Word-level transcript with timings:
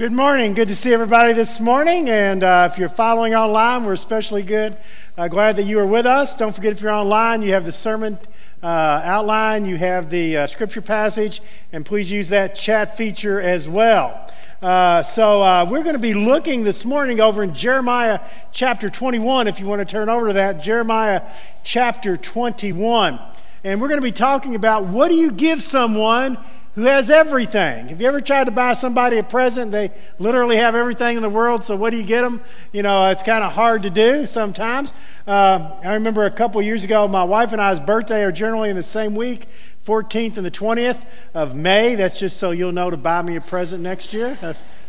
Good 0.00 0.12
morning. 0.12 0.54
Good 0.54 0.68
to 0.68 0.74
see 0.74 0.94
everybody 0.94 1.34
this 1.34 1.60
morning. 1.60 2.08
And 2.08 2.42
uh, 2.42 2.70
if 2.72 2.78
you're 2.78 2.88
following 2.88 3.34
online, 3.34 3.84
we're 3.84 3.92
especially 3.92 4.42
good. 4.42 4.78
Uh, 5.18 5.28
glad 5.28 5.56
that 5.56 5.64
you 5.64 5.78
are 5.78 5.84
with 5.84 6.06
us. 6.06 6.34
Don't 6.34 6.56
forget, 6.56 6.72
if 6.72 6.80
you're 6.80 6.90
online, 6.90 7.42
you 7.42 7.52
have 7.52 7.66
the 7.66 7.72
sermon 7.72 8.18
uh, 8.62 8.66
outline, 8.66 9.66
you 9.66 9.76
have 9.76 10.08
the 10.08 10.38
uh, 10.38 10.46
scripture 10.46 10.80
passage, 10.80 11.42
and 11.70 11.84
please 11.84 12.10
use 12.10 12.30
that 12.30 12.54
chat 12.54 12.96
feature 12.96 13.42
as 13.42 13.68
well. 13.68 14.26
Uh, 14.62 15.02
so, 15.02 15.42
uh, 15.42 15.66
we're 15.68 15.82
going 15.82 15.96
to 15.96 16.00
be 16.00 16.14
looking 16.14 16.64
this 16.64 16.86
morning 16.86 17.20
over 17.20 17.42
in 17.42 17.52
Jeremiah 17.52 18.20
chapter 18.52 18.88
21. 18.88 19.48
If 19.48 19.60
you 19.60 19.66
want 19.66 19.80
to 19.80 19.84
turn 19.84 20.08
over 20.08 20.28
to 20.28 20.32
that, 20.32 20.62
Jeremiah 20.62 21.20
chapter 21.62 22.16
21. 22.16 23.20
And 23.64 23.78
we're 23.82 23.88
going 23.88 24.00
to 24.00 24.06
be 24.06 24.12
talking 24.12 24.54
about 24.54 24.86
what 24.86 25.08
do 25.08 25.14
you 25.14 25.30
give 25.30 25.62
someone 25.62 26.38
who 26.74 26.82
has 26.82 27.10
everything. 27.10 27.88
Have 27.88 28.00
you 28.00 28.06
ever 28.06 28.20
tried 28.20 28.44
to 28.44 28.50
buy 28.50 28.74
somebody 28.74 29.18
a 29.18 29.22
present? 29.22 29.72
They 29.72 29.90
literally 30.18 30.56
have 30.56 30.74
everything 30.74 31.16
in 31.16 31.22
the 31.22 31.28
world, 31.28 31.64
so 31.64 31.74
what 31.74 31.90
do 31.90 31.96
you 31.96 32.04
get 32.04 32.22
them? 32.22 32.40
You 32.72 32.82
know, 32.82 33.06
it's 33.10 33.22
kind 33.22 33.42
of 33.42 33.52
hard 33.52 33.82
to 33.82 33.90
do 33.90 34.26
sometimes. 34.26 34.92
Uh, 35.26 35.76
I 35.84 35.94
remember 35.94 36.24
a 36.26 36.30
couple 36.30 36.62
years 36.62 36.84
ago, 36.84 37.08
my 37.08 37.24
wife 37.24 37.52
and 37.52 37.60
I's 37.60 37.80
birthday 37.80 38.22
are 38.22 38.32
generally 38.32 38.70
in 38.70 38.76
the 38.76 38.82
same 38.82 39.14
week. 39.14 39.46
14th 39.86 40.36
and 40.36 40.46
the 40.46 40.50
20th 40.50 41.04
of 41.34 41.54
May. 41.54 41.94
That's 41.94 42.18
just 42.18 42.36
so 42.36 42.50
you'll 42.50 42.72
know 42.72 42.90
to 42.90 42.96
buy 42.96 43.22
me 43.22 43.36
a 43.36 43.40
present 43.40 43.82
next 43.82 44.12
year 44.12 44.36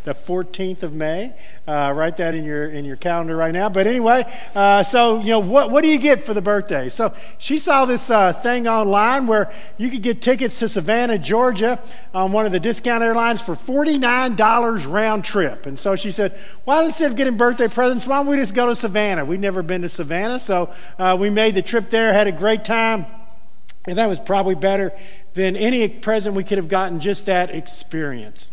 the 0.04 0.14
14th 0.14 0.84
of 0.84 0.94
May. 0.94 1.34
Uh, 1.68 1.94
write 1.96 2.18
that 2.18 2.34
in 2.34 2.44
your 2.44 2.68
in 2.68 2.86
your 2.86 2.96
calendar 2.96 3.36
right 3.36 3.54
now. 3.54 3.70
But 3.70 3.88
anyway, 3.88 4.24
uh, 4.56 4.84
so 4.84 5.20
you 5.20 5.28
know 5.28 5.40
what 5.40 5.70
what 5.70 5.84
do 5.84 5.90
you 5.90 6.00
get 6.00 6.22
for 6.24 6.34
the 6.34 6.42
birthday? 6.42 6.90
So 6.90 7.14
she 7.38 7.58
saw 7.58 7.86
this 7.86 8.10
uh, 8.10 8.34
thing 8.34 8.68
online 8.68 9.28
where 9.28 9.54
you 9.78 9.90
could 9.90 10.02
get 10.02 10.22
tickets 10.22 10.58
to 10.60 10.70
Savannah, 10.70 11.18
Georgia, 11.18 11.82
on 12.14 12.32
one 12.32 12.46
of 12.46 12.52
the 12.52 12.60
discount 12.60 13.04
airlines 13.04 13.42
for 13.42 13.56
$49 13.56 14.92
round 14.92 15.24
trip. 15.24 15.66
And 15.66 15.78
so 15.78 15.96
she 15.96 16.12
said, 16.12 16.38
"Why 16.64 16.84
instead 16.84 17.12
of 17.12 17.18
getting 17.18 17.38
birthday 17.38 17.68
presents, 17.68 18.08
why 18.08 18.18
don't 18.18 18.28
we 18.28 18.38
just 18.38 18.56
go 18.56 18.68
to 18.68 18.76
Savannah? 18.76 19.24
We've 19.24 19.40
never 19.40 19.62
been 19.62 19.84
to 19.84 19.90
Savannah, 19.90 20.40
so 20.40 20.74
uh, 20.98 21.16
we 21.20 21.30
made 21.30 21.56
the 21.56 21.62
trip 21.62 21.88
there, 21.88 22.14
had 22.14 22.28
a 22.28 22.32
great 22.32 22.66
time." 22.66 23.06
And 23.86 23.98
that 23.98 24.08
was 24.08 24.20
probably 24.20 24.56
better 24.56 24.92
than 25.34 25.56
any 25.56 25.88
present 25.90 26.36
we 26.36 26.44
could 26.44 26.58
have 26.58 26.68
gotten, 26.68 27.00
just 27.00 27.26
that 27.26 27.50
experience. 27.50 28.52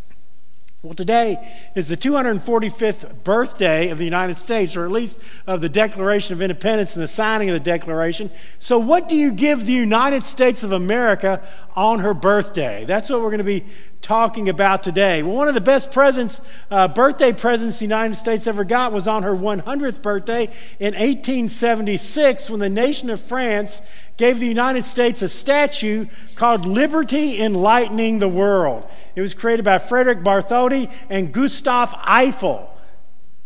Well, 0.80 0.94
today 0.94 1.36
is 1.74 1.88
the 1.88 1.96
245th 1.96 3.24
birthday 3.24 3.90
of 3.90 3.98
the 3.98 4.04
United 4.04 4.38
States, 4.38 4.76
or 4.76 4.84
at 4.84 4.92
least 4.92 5.18
of 5.44 5.60
the 5.60 5.68
Declaration 5.68 6.34
of 6.34 6.40
Independence 6.40 6.94
and 6.94 7.02
the 7.02 7.08
signing 7.08 7.50
of 7.50 7.54
the 7.54 7.60
Declaration. 7.60 8.30
So, 8.60 8.78
what 8.78 9.08
do 9.08 9.16
you 9.16 9.32
give 9.32 9.66
the 9.66 9.72
United 9.72 10.24
States 10.24 10.62
of 10.62 10.70
America 10.70 11.42
on 11.74 11.98
her 11.98 12.14
birthday? 12.14 12.84
That's 12.84 13.10
what 13.10 13.22
we're 13.22 13.30
going 13.30 13.38
to 13.38 13.44
be 13.44 13.64
talking 14.02 14.48
about 14.48 14.84
today. 14.84 15.24
Well, 15.24 15.34
one 15.34 15.48
of 15.48 15.54
the 15.54 15.60
best 15.60 15.90
presents, 15.90 16.40
uh, 16.70 16.86
birthday 16.86 17.32
presents 17.32 17.80
the 17.80 17.84
United 17.84 18.16
States 18.16 18.46
ever 18.46 18.62
got 18.62 18.92
was 18.92 19.08
on 19.08 19.24
her 19.24 19.34
100th 19.34 20.00
birthday 20.00 20.44
in 20.78 20.94
1876 20.94 22.48
when 22.48 22.60
the 22.60 22.70
nation 22.70 23.10
of 23.10 23.20
France 23.20 23.82
gave 24.18 24.40
the 24.40 24.46
United 24.46 24.84
States 24.84 25.22
a 25.22 25.28
statue 25.28 26.06
called 26.34 26.66
Liberty 26.66 27.40
Enlightening 27.40 28.18
the 28.18 28.28
World. 28.28 28.86
It 29.14 29.22
was 29.22 29.32
created 29.32 29.64
by 29.64 29.78
Frederick 29.78 30.18
Bartholdi 30.18 30.92
and 31.08 31.32
Gustav 31.32 31.94
Eiffel. 32.04 32.68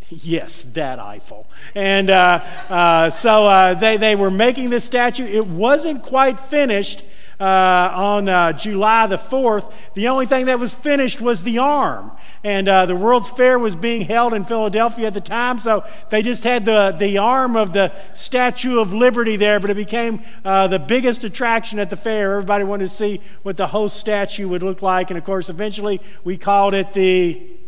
Yes, 0.08 0.62
that 0.62 0.98
Eiffel. 0.98 1.46
And 1.74 2.10
uh, 2.10 2.42
uh, 2.68 3.10
so 3.10 3.46
uh, 3.46 3.74
they, 3.74 3.96
they 3.96 4.16
were 4.16 4.30
making 4.30 4.70
this 4.70 4.84
statue. 4.84 5.24
It 5.24 5.46
wasn't 5.46 6.02
quite 6.02 6.40
finished 6.40 7.04
uh, 7.42 7.92
on 7.96 8.28
uh, 8.28 8.52
July 8.52 9.08
the 9.08 9.16
4th. 9.16 9.72
The 9.94 10.06
only 10.06 10.26
thing 10.26 10.46
that 10.46 10.60
was 10.60 10.72
finished 10.72 11.20
was 11.20 11.42
the 11.42 11.58
arm. 11.58 12.12
And 12.44 12.68
uh, 12.68 12.86
the 12.86 12.94
World's 12.94 13.28
Fair 13.28 13.58
was 13.58 13.74
being 13.74 14.02
held 14.02 14.32
in 14.32 14.44
Philadelphia 14.44 15.08
at 15.08 15.14
the 15.14 15.20
time, 15.20 15.58
so 15.58 15.84
they 16.10 16.22
just 16.22 16.44
had 16.44 16.64
the, 16.64 16.94
the 16.96 17.18
arm 17.18 17.56
of 17.56 17.72
the 17.72 17.92
Statue 18.14 18.78
of 18.78 18.94
Liberty 18.94 19.34
there, 19.34 19.58
but 19.58 19.70
it 19.70 19.76
became 19.76 20.22
uh, 20.44 20.68
the 20.68 20.78
biggest 20.78 21.24
attraction 21.24 21.80
at 21.80 21.90
the 21.90 21.96
fair. 21.96 22.34
Everybody 22.34 22.62
wanted 22.62 22.84
to 22.84 22.94
see 22.94 23.20
what 23.42 23.56
the 23.56 23.66
whole 23.66 23.88
statue 23.88 24.48
would 24.48 24.62
look 24.62 24.80
like. 24.80 25.10
And 25.10 25.18
of 25.18 25.24
course, 25.24 25.48
eventually 25.48 26.00
we 26.22 26.36
called 26.36 26.74
it 26.74 26.92
the 26.92 27.58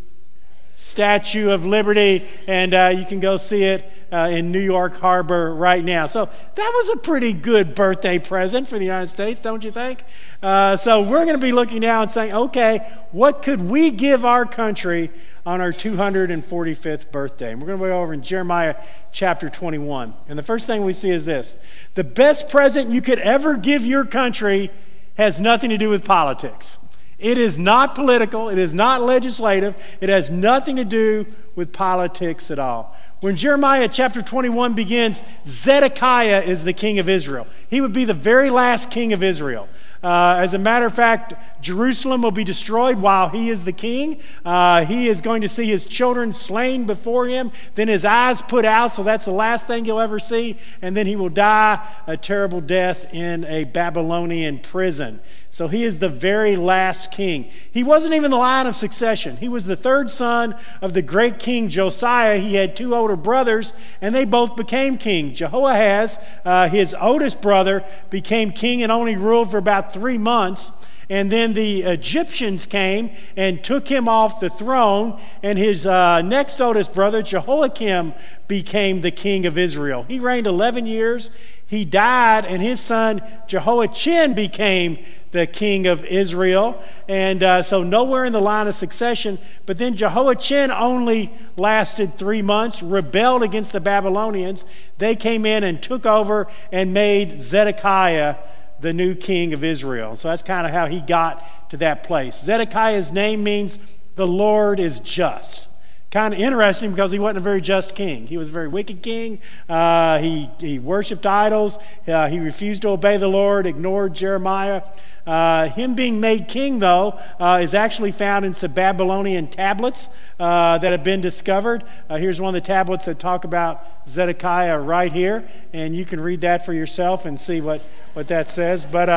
Statue 0.85 1.49
of 1.49 1.65
Liberty, 1.65 2.23
and 2.47 2.75
uh, 2.75 2.93
you 2.95 3.07
can 3.07 3.19
go 3.19 3.39
see 3.39 3.65
it 3.65 3.91
uh, 4.13 4.29
in 4.31 4.53
New 4.53 4.61
York 4.61 5.01
Harbor 5.01 5.55
right 5.55 5.83
now. 5.83 6.05
So 6.05 6.27
that 6.27 6.73
was 6.77 6.91
a 6.91 6.99
pretty 6.99 7.33
good 7.33 7.75
birthday 7.75 8.19
present 8.19 8.69
for 8.69 8.79
the 8.79 8.85
United 8.85 9.07
States, 9.07 9.41
don't 9.41 9.65
you 9.65 9.71
think? 9.71 10.05
Uh, 10.43 10.77
so 10.77 11.01
we're 11.01 11.25
going 11.25 11.39
to 11.39 11.43
be 11.43 11.53
looking 11.53 11.81
now 11.81 12.03
and 12.03 12.11
saying, 12.11 12.35
okay, 12.35 12.87
what 13.13 13.41
could 13.41 13.63
we 13.63 13.91
give 13.91 14.27
our 14.27 14.45
country 14.45 15.11
on 15.47 15.63
our 15.63 15.73
245th 15.73 17.11
birthday? 17.11 17.53
And 17.53 17.63
we're 17.63 17.69
going 17.69 17.81
to 17.81 17.87
go 17.87 18.03
over 18.03 18.13
in 18.13 18.23
Jeremiah 18.23 18.77
chapter 19.11 19.49
21. 19.49 20.13
And 20.29 20.39
the 20.39 20.43
first 20.43 20.67
thing 20.67 20.85
we 20.85 20.93
see 20.93 21.11
is 21.11 21.25
this 21.25 21.57
the 21.95 22.05
best 22.05 22.51
present 22.51 22.91
you 22.91 23.01
could 23.01 23.21
ever 23.21 23.57
give 23.57 23.87
your 23.87 24.05
country 24.05 24.71
has 25.15 25.41
nothing 25.41 25.71
to 25.71 25.79
do 25.79 25.89
with 25.89 26.05
politics. 26.05 26.77
It 27.25 27.39
is 27.39 27.59
not 27.59 27.95
political, 27.95 28.51
it 28.51 28.59
is 28.59 28.75
not 28.75 29.01
legislative, 29.01 29.75
it 30.03 30.11
has 30.11 30.29
nothing 30.29 30.77
to 30.77 30.85
do 30.85 31.27
with 31.55 31.73
politics 31.73 32.51
at 32.51 32.59
all. 32.59 32.95
When 33.21 33.35
Jeremiah 33.35 33.89
chapter 33.89 34.21
21 34.21 34.75
begins, 34.75 35.23
Zedekiah 35.47 36.43
is 36.43 36.65
the 36.65 36.75
king 36.75 36.99
of 36.99 37.09
Israel. 37.09 37.47
He 37.71 37.81
would 37.81 37.95
be 37.95 38.05
the 38.05 38.13
very 38.13 38.51
last 38.51 38.91
king 38.91 39.15
of 39.15 39.23
Israel. 39.23 39.71
Uh, 40.03 40.37
as 40.39 40.53
a 40.53 40.59
matter 40.59 40.85
of 40.85 40.93
fact, 40.93 41.33
Jerusalem 41.63 42.21
will 42.21 42.31
be 42.31 42.45
destroyed 42.45 42.99
while 42.99 43.31
he 43.31 43.49
is 43.49 43.65
the 43.65 43.73
king. 43.73 44.21
Uh, 44.45 44.85
he 44.85 45.09
is 45.09 45.23
going 45.23 45.41
to 45.41 45.49
see 45.49 45.65
his 45.65 45.87
children 45.87 46.35
slain 46.35 46.85
before 46.85 47.27
him, 47.27 47.53
then 47.75 47.89
his 47.89 48.05
eyes 48.05 48.43
put 48.43 48.67
out, 48.67 48.95
so 48.95 49.03
that's 49.03 49.25
the 49.25 49.31
last 49.31 49.67
thing 49.67 49.87
he'll 49.87 49.99
ever 49.99 50.19
see, 50.19 50.59
and 50.83 50.95
then 50.95 51.07
he 51.07 51.17
will 51.17 51.31
die 51.31 51.81
a 52.07 52.19
terrible 52.19 52.61
death 52.61 53.15
in 53.15 53.47
a 53.47 53.65
Babylonian 53.65 54.59
prison. 54.59 55.21
So 55.55 55.69
he 55.69 55.85
is 55.85 55.99
the 55.99 56.09
very 56.09 56.57
last 56.57 57.13
king. 57.13 57.49
He 57.71 57.85
wasn't 57.85 58.15
even 58.15 58.33
the 58.33 58.37
line 58.37 58.67
of 58.67 58.75
succession. 58.75 59.37
He 59.37 59.49
was 59.49 59.67
the 59.67 59.77
third 59.77 60.11
son 60.11 60.57
of 60.83 60.95
the 60.95 61.01
great 61.01 61.39
king 61.39 61.69
Josiah. 61.69 62.39
He 62.39 62.57
had 62.57 62.75
two 62.75 62.93
older 62.93 63.15
brothers, 63.15 63.73
and 64.01 64.13
they 64.13 64.25
both 64.25 64.57
became 64.57 64.99
king. 64.99 65.33
Jehoahaz, 65.33 66.19
uh, 66.45 66.69
his 66.69 66.93
oldest 67.01 67.41
brother, 67.41 67.85
became 68.11 68.51
king 68.51 68.83
and 68.83 68.91
only 68.91 69.15
ruled 69.15 69.53
for 69.53 69.59
about 69.59 69.93
three 69.93 70.19
months. 70.19 70.73
And 71.09 71.31
then 71.31 71.53
the 71.53 71.83
Egyptians 71.83 72.67
came 72.67 73.11
and 73.37 73.63
took 73.63 73.87
him 73.87 74.09
off 74.09 74.41
the 74.41 74.51
throne, 74.51 75.21
and 75.41 75.57
his 75.57 75.87
uh, 75.87 76.23
next 76.23 76.61
oldest 76.61 76.93
brother, 76.93 77.23
Jehoiakim, 77.23 78.13
became 78.49 79.03
the 79.03 79.13
king 79.13 79.47
of 79.47 79.57
Israel. 79.57 80.05
He 80.09 80.19
reigned 80.19 80.49
11 80.49 80.89
years. 80.89 81.31
He 81.67 81.85
died, 81.85 82.45
and 82.45 82.63
his 82.63 82.81
son 82.81 83.23
Jehoiachin 83.47 84.35
became 84.35 84.99
the 85.35 85.47
king 85.49 85.89
of 85.89 86.05
Israel. 86.05 86.81
And 87.09 87.43
uh, 87.43 87.63
so, 87.63 87.83
nowhere 87.83 88.25
in 88.25 88.33
the 88.33 88.41
line 88.41 88.69
of 88.69 88.77
succession. 88.77 89.41
But 89.67 89.79
then 89.79 89.97
Jehoiachin 89.97 90.71
only 90.71 91.33
lasted 91.57 92.17
three 92.17 92.41
months, 92.41 92.83
rebelled 92.85 93.43
against 93.43 93.73
the 93.73 93.81
Babylonians. 93.81 94.65
They 94.99 95.17
came 95.17 95.45
in 95.45 95.65
and 95.65 95.83
took 95.83 96.07
over 96.07 96.47
and 96.71 96.95
made 96.95 97.37
Zedekiah 97.37 98.37
the 98.79 98.93
new 98.93 99.17
king 99.17 99.53
of 99.53 99.65
Israel. 99.65 100.17
So, 100.17 100.29
that's 100.29 100.45
kind 100.45 100.69
of 100.69 100.73
how 100.73 100.87
he 100.87 101.01
got 101.01 101.71
to 101.71 101.77
that 101.79 102.05
place. 102.05 102.41
Zedekiah's 102.41 103.11
name 103.11 103.43
means 103.43 103.81
the 104.15 104.29
Lord 104.29 104.79
is 104.79 105.01
just 105.01 105.69
kind 106.15 106.33
of 106.33 106.39
interesting 106.39 106.93
because 106.93 107.11
he 107.11 107.19
wasn't 107.19 107.37
a 107.39 107.41
very 107.41 107.61
just 107.61 107.97
king. 107.97 108.25
He 108.29 108.37
was 108.37 108.49
a 108.49 108.53
very 108.53 108.69
wicked 108.69 109.03
king. 109.03 109.41
Uh, 109.69 110.19
he, 110.19 110.49
he 110.61 110.79
worshiped 110.79 111.27
idols. 111.27 111.77
Uh, 112.07 112.29
he 112.29 112.39
refused 112.39 112.83
to 112.83 112.91
obey 112.91 113.17
the 113.17 113.27
Lord, 113.27 113.67
ignored 113.67 114.15
Jeremiah. 114.15 114.83
Uh, 115.27 115.69
him 115.71 115.97
being 115.97 116.21
made 116.21 116.47
king, 116.47 116.79
though, 116.79 117.19
uh, 117.41 117.59
is 117.61 117.75
actually 117.75 118.13
found 118.13 118.45
in 118.45 118.55
some 118.55 118.71
Babylonian 118.73 119.49
tablets 119.49 120.09
uh, 120.39 120.79
that 120.79 120.93
have 120.93 121.03
been 121.03 121.21
discovered. 121.21 121.83
Uh, 122.09 122.17
here's 122.17 122.41
one 122.41 122.55
of 122.55 122.63
the 122.63 122.65
tablets 122.65 123.07
that 123.07 123.19
talk 123.19 123.45
about 123.45 123.85
Zedekiah 124.07 124.79
right 124.79 125.13
here, 125.13 125.45
and 125.73 125.97
you 125.97 126.05
can 126.05 126.21
read 126.21 126.43
that 126.43 126.65
for 126.65 126.73
yourself 126.73 127.27
and 127.27 127.41
see 127.41 127.61
what, 127.61 127.81
what 128.13 128.29
that 128.29 128.49
says. 128.49 128.87
But, 128.87 129.09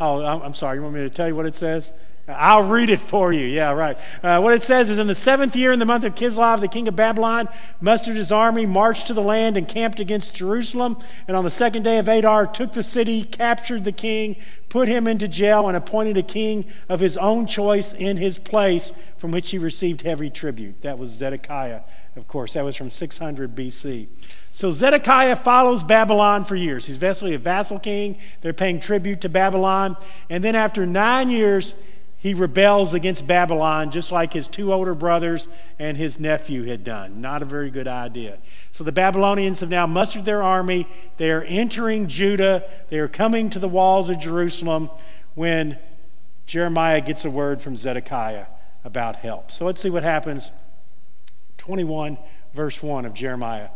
oh, 0.00 0.24
I'm 0.24 0.54
sorry, 0.54 0.78
you 0.78 0.82
want 0.82 0.96
me 0.96 1.02
to 1.02 1.10
tell 1.10 1.28
you 1.28 1.36
what 1.36 1.46
it 1.46 1.54
says? 1.54 1.92
I'll 2.28 2.62
read 2.62 2.90
it 2.90 2.98
for 2.98 3.32
you. 3.32 3.46
Yeah, 3.46 3.72
right. 3.72 3.96
Uh, 4.22 4.40
what 4.40 4.52
it 4.52 4.62
says 4.62 4.90
is 4.90 4.98
In 4.98 5.06
the 5.06 5.14
seventh 5.14 5.56
year, 5.56 5.72
in 5.72 5.78
the 5.78 5.86
month 5.86 6.04
of 6.04 6.14
Kislev, 6.14 6.60
the 6.60 6.68
king 6.68 6.86
of 6.86 6.94
Babylon 6.94 7.48
mustered 7.80 8.16
his 8.16 8.30
army, 8.30 8.66
marched 8.66 9.06
to 9.06 9.14
the 9.14 9.22
land, 9.22 9.56
and 9.56 9.66
camped 9.66 9.98
against 9.98 10.34
Jerusalem. 10.34 10.98
And 11.26 11.36
on 11.36 11.44
the 11.44 11.50
second 11.50 11.84
day 11.84 11.96
of 11.98 12.06
Adar, 12.06 12.46
took 12.46 12.74
the 12.74 12.82
city, 12.82 13.24
captured 13.24 13.84
the 13.84 13.92
king, 13.92 14.36
put 14.68 14.88
him 14.88 15.06
into 15.06 15.26
jail, 15.26 15.68
and 15.68 15.76
appointed 15.76 16.18
a 16.18 16.22
king 16.22 16.66
of 16.88 17.00
his 17.00 17.16
own 17.16 17.46
choice 17.46 17.94
in 17.94 18.18
his 18.18 18.38
place, 18.38 18.92
from 19.16 19.30
which 19.30 19.50
he 19.50 19.58
received 19.58 20.02
heavy 20.02 20.28
tribute. 20.28 20.82
That 20.82 20.98
was 20.98 21.10
Zedekiah, 21.10 21.80
of 22.14 22.28
course. 22.28 22.52
That 22.52 22.64
was 22.64 22.76
from 22.76 22.90
600 22.90 23.56
BC. 23.56 24.06
So 24.52 24.70
Zedekiah 24.70 25.36
follows 25.36 25.82
Babylon 25.82 26.44
for 26.44 26.56
years. 26.56 26.84
He's 26.84 26.98
basically 26.98 27.32
a 27.32 27.38
vassal 27.38 27.78
king. 27.78 28.18
They're 28.42 28.52
paying 28.52 28.80
tribute 28.80 29.22
to 29.22 29.30
Babylon. 29.30 29.96
And 30.28 30.44
then 30.44 30.54
after 30.54 30.84
nine 30.84 31.30
years, 31.30 31.74
he 32.18 32.34
rebels 32.34 32.94
against 32.94 33.26
Babylon 33.26 33.92
just 33.92 34.10
like 34.10 34.32
his 34.32 34.48
two 34.48 34.72
older 34.72 34.94
brothers 34.94 35.46
and 35.78 35.96
his 35.96 36.18
nephew 36.18 36.64
had 36.64 36.82
done. 36.82 37.20
Not 37.20 37.42
a 37.42 37.44
very 37.44 37.70
good 37.70 37.86
idea. 37.86 38.38
So 38.72 38.82
the 38.82 38.92
Babylonians 38.92 39.60
have 39.60 39.70
now 39.70 39.86
mustered 39.86 40.24
their 40.24 40.42
army. 40.42 40.88
They 41.16 41.30
are 41.30 41.42
entering 41.44 42.08
Judah. 42.08 42.64
They 42.90 42.98
are 42.98 43.08
coming 43.08 43.50
to 43.50 43.60
the 43.60 43.68
walls 43.68 44.10
of 44.10 44.18
Jerusalem 44.18 44.90
when 45.36 45.78
Jeremiah 46.46 47.00
gets 47.00 47.24
a 47.24 47.30
word 47.30 47.62
from 47.62 47.76
Zedekiah 47.76 48.46
about 48.84 49.16
help. 49.16 49.52
So 49.52 49.64
let's 49.64 49.80
see 49.80 49.90
what 49.90 50.02
happens. 50.02 50.50
21, 51.58 52.18
verse 52.52 52.82
1 52.82 53.04
of 53.04 53.14
Jeremiah. 53.14 53.68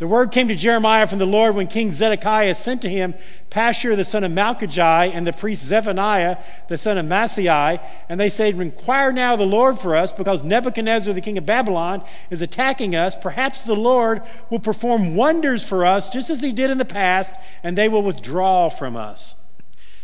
The 0.00 0.08
word 0.08 0.32
came 0.32 0.48
to 0.48 0.54
Jeremiah 0.54 1.06
from 1.06 1.18
the 1.18 1.26
Lord 1.26 1.54
when 1.54 1.66
King 1.66 1.92
Zedekiah 1.92 2.54
sent 2.54 2.80
to 2.80 2.88
him 2.88 3.12
Pashur 3.50 3.94
the 3.94 4.02
son 4.02 4.24
of 4.24 4.32
Malchijah 4.32 5.12
and 5.12 5.26
the 5.26 5.32
priest 5.34 5.66
Zephaniah 5.66 6.38
the 6.68 6.78
son 6.78 6.96
of 6.96 7.04
Maaseiah, 7.04 7.82
and 8.08 8.18
they 8.18 8.30
said, 8.30 8.58
Inquire 8.58 9.12
now 9.12 9.36
the 9.36 9.44
Lord 9.44 9.78
for 9.78 9.94
us, 9.94 10.10
because 10.10 10.42
Nebuchadnezzar 10.42 11.12
the 11.12 11.20
king 11.20 11.36
of 11.36 11.44
Babylon 11.44 12.02
is 12.30 12.40
attacking 12.40 12.96
us. 12.96 13.14
Perhaps 13.14 13.64
the 13.64 13.76
Lord 13.76 14.22
will 14.48 14.58
perform 14.58 15.16
wonders 15.16 15.62
for 15.62 15.84
us, 15.84 16.08
just 16.08 16.30
as 16.30 16.40
he 16.40 16.50
did 16.50 16.70
in 16.70 16.78
the 16.78 16.86
past, 16.86 17.34
and 17.62 17.76
they 17.76 17.90
will 17.90 18.02
withdraw 18.02 18.70
from 18.70 18.96
us. 18.96 19.34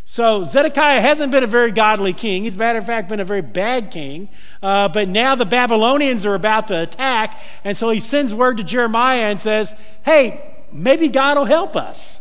So 0.09 0.45
Zedekiah 0.45 1.01
hasn't 1.01 1.33
been 1.33 1.43
a 1.43 1.49
very 1.49 1.73
godly 1.73 2.13
king. 2.13 2.45
He's, 2.45 2.55
matter 2.55 2.79
of 2.79 2.87
fact, 2.87 3.09
been 3.09 3.19
a 3.19 3.25
very 3.25 3.43
bad 3.43 3.91
king. 3.91 4.29
Uh, 4.63 4.89
but 4.89 5.09
now 5.09 5.35
the 5.35 5.45
Babylonians 5.45 6.25
are 6.25 6.37
about 6.37 6.69
to 6.69 6.81
attack, 6.81 7.37
and 7.65 7.77
so 7.77 7.91
he 7.91 7.99
sends 7.99 8.33
word 8.33 8.57
to 8.59 8.63
Jeremiah 8.63 9.23
and 9.23 9.41
says, 9.41 9.75
"Hey, 10.05 10.63
maybe 10.73 11.09
God 11.09 11.37
will 11.37 11.45
help 11.45 11.75
us." 11.75 12.21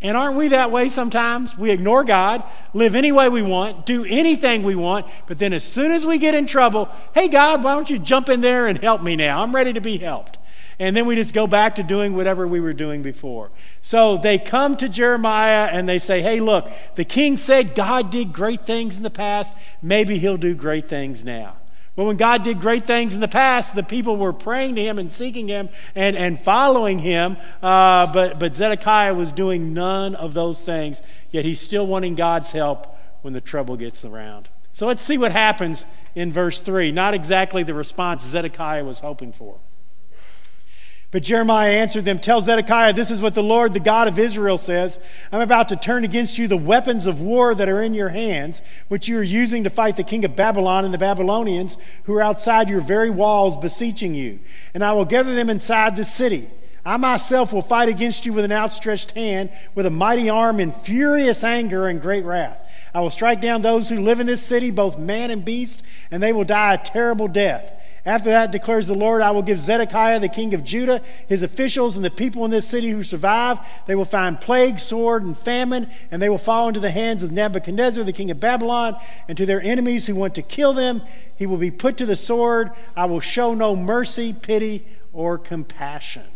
And 0.00 0.16
aren't 0.16 0.36
we 0.36 0.48
that 0.48 0.72
way 0.72 0.88
sometimes? 0.88 1.56
We 1.56 1.70
ignore 1.70 2.02
God, 2.02 2.42
live 2.74 2.96
any 2.96 3.12
way 3.12 3.28
we 3.28 3.42
want, 3.42 3.86
do 3.86 4.04
anything 4.04 4.64
we 4.64 4.74
want, 4.74 5.06
but 5.28 5.38
then 5.38 5.52
as 5.52 5.62
soon 5.62 5.92
as 5.92 6.04
we 6.04 6.18
get 6.18 6.34
in 6.34 6.46
trouble, 6.46 6.88
hey, 7.14 7.28
God, 7.28 7.62
why 7.62 7.76
don't 7.76 7.88
you 7.88 8.00
jump 8.00 8.28
in 8.28 8.40
there 8.40 8.66
and 8.66 8.82
help 8.82 9.00
me 9.00 9.14
now? 9.14 9.40
I'm 9.40 9.54
ready 9.54 9.72
to 9.72 9.80
be 9.80 9.98
helped 9.98 10.38
and 10.78 10.96
then 10.96 11.06
we 11.06 11.14
just 11.14 11.34
go 11.34 11.46
back 11.46 11.74
to 11.76 11.82
doing 11.82 12.14
whatever 12.14 12.46
we 12.46 12.60
were 12.60 12.72
doing 12.72 13.02
before. 13.02 13.50
So 13.80 14.16
they 14.16 14.38
come 14.38 14.76
to 14.78 14.88
Jeremiah 14.88 15.68
and 15.70 15.88
they 15.88 15.98
say, 15.98 16.22
Hey, 16.22 16.40
look, 16.40 16.70
the 16.94 17.04
king 17.04 17.36
said 17.36 17.74
God 17.74 18.10
did 18.10 18.32
great 18.32 18.64
things 18.64 18.96
in 18.96 19.02
the 19.02 19.10
past. 19.10 19.52
Maybe 19.80 20.18
he'll 20.18 20.36
do 20.36 20.54
great 20.54 20.88
things 20.88 21.24
now. 21.24 21.56
Well, 21.94 22.06
when 22.06 22.16
God 22.16 22.42
did 22.42 22.58
great 22.58 22.86
things 22.86 23.14
in 23.14 23.20
the 23.20 23.28
past, 23.28 23.74
the 23.74 23.82
people 23.82 24.16
were 24.16 24.32
praying 24.32 24.76
to 24.76 24.82
him 24.82 24.98
and 24.98 25.12
seeking 25.12 25.48
him 25.48 25.68
and, 25.94 26.16
and 26.16 26.40
following 26.40 27.00
him. 27.00 27.36
Uh, 27.62 28.06
but, 28.06 28.38
but 28.38 28.56
Zedekiah 28.56 29.12
was 29.12 29.30
doing 29.30 29.74
none 29.74 30.14
of 30.14 30.32
those 30.32 30.62
things, 30.62 31.02
yet 31.30 31.44
he's 31.44 31.60
still 31.60 31.86
wanting 31.86 32.14
God's 32.14 32.52
help 32.52 32.96
when 33.20 33.34
the 33.34 33.42
trouble 33.42 33.76
gets 33.76 34.06
around. 34.06 34.48
So 34.72 34.86
let's 34.86 35.02
see 35.02 35.18
what 35.18 35.32
happens 35.32 35.84
in 36.14 36.32
verse 36.32 36.62
3. 36.62 36.92
Not 36.92 37.12
exactly 37.12 37.62
the 37.62 37.74
response 37.74 38.24
Zedekiah 38.24 38.84
was 38.84 39.00
hoping 39.00 39.32
for. 39.32 39.58
But 41.12 41.22
Jeremiah 41.22 41.72
answered 41.72 42.06
them, 42.06 42.18
Tell 42.18 42.40
Zedekiah, 42.40 42.94
this 42.94 43.10
is 43.10 43.20
what 43.20 43.34
the 43.34 43.42
Lord, 43.42 43.74
the 43.74 43.80
God 43.80 44.08
of 44.08 44.18
Israel, 44.18 44.56
says 44.56 44.98
I'm 45.30 45.42
about 45.42 45.68
to 45.68 45.76
turn 45.76 46.04
against 46.04 46.38
you 46.38 46.48
the 46.48 46.56
weapons 46.56 47.04
of 47.04 47.20
war 47.20 47.54
that 47.54 47.68
are 47.68 47.82
in 47.82 47.92
your 47.92 48.08
hands, 48.08 48.62
which 48.88 49.08
you 49.08 49.18
are 49.18 49.22
using 49.22 49.62
to 49.64 49.70
fight 49.70 49.96
the 49.96 50.04
king 50.04 50.24
of 50.24 50.34
Babylon 50.34 50.86
and 50.86 50.92
the 50.92 50.98
Babylonians 50.98 51.76
who 52.04 52.14
are 52.14 52.22
outside 52.22 52.70
your 52.70 52.80
very 52.80 53.10
walls 53.10 53.58
beseeching 53.58 54.14
you. 54.14 54.40
And 54.72 54.82
I 54.82 54.92
will 54.92 55.04
gather 55.04 55.34
them 55.34 55.50
inside 55.50 55.96
the 55.96 56.06
city. 56.06 56.48
I 56.84 56.96
myself 56.96 57.52
will 57.52 57.60
fight 57.60 57.90
against 57.90 58.24
you 58.24 58.32
with 58.32 58.46
an 58.46 58.50
outstretched 58.50 59.10
hand, 59.10 59.50
with 59.74 59.84
a 59.84 59.90
mighty 59.90 60.30
arm 60.30 60.60
in 60.60 60.72
furious 60.72 61.44
anger 61.44 61.88
and 61.88 62.00
great 62.00 62.24
wrath. 62.24 62.58
I 62.94 63.02
will 63.02 63.10
strike 63.10 63.42
down 63.42 63.60
those 63.60 63.90
who 63.90 64.00
live 64.00 64.18
in 64.18 64.26
this 64.26 64.42
city, 64.42 64.70
both 64.70 64.98
man 64.98 65.30
and 65.30 65.44
beast, 65.44 65.82
and 66.10 66.22
they 66.22 66.32
will 66.32 66.44
die 66.44 66.72
a 66.72 66.78
terrible 66.78 67.28
death. 67.28 67.80
After 68.04 68.30
that, 68.30 68.50
declares 68.50 68.88
the 68.88 68.94
Lord, 68.94 69.22
I 69.22 69.30
will 69.30 69.42
give 69.42 69.60
Zedekiah, 69.60 70.18
the 70.18 70.28
king 70.28 70.54
of 70.54 70.64
Judah, 70.64 71.00
his 71.28 71.42
officials, 71.42 71.94
and 71.94 72.04
the 72.04 72.10
people 72.10 72.44
in 72.44 72.50
this 72.50 72.66
city 72.66 72.90
who 72.90 73.04
survive. 73.04 73.60
They 73.86 73.94
will 73.94 74.04
find 74.04 74.40
plague, 74.40 74.80
sword, 74.80 75.22
and 75.22 75.38
famine, 75.38 75.88
and 76.10 76.20
they 76.20 76.28
will 76.28 76.36
fall 76.36 76.66
into 76.66 76.80
the 76.80 76.90
hands 76.90 77.22
of 77.22 77.30
Nebuchadnezzar, 77.30 78.02
the 78.02 78.12
king 78.12 78.32
of 78.32 78.40
Babylon, 78.40 78.96
and 79.28 79.38
to 79.38 79.46
their 79.46 79.62
enemies 79.62 80.06
who 80.06 80.16
want 80.16 80.34
to 80.34 80.42
kill 80.42 80.72
them. 80.72 81.02
He 81.36 81.46
will 81.46 81.58
be 81.58 81.70
put 81.70 81.96
to 81.98 82.06
the 82.06 82.16
sword. 82.16 82.72
I 82.96 83.04
will 83.04 83.20
show 83.20 83.54
no 83.54 83.76
mercy, 83.76 84.32
pity, 84.32 84.84
or 85.12 85.38
compassion. 85.38 86.26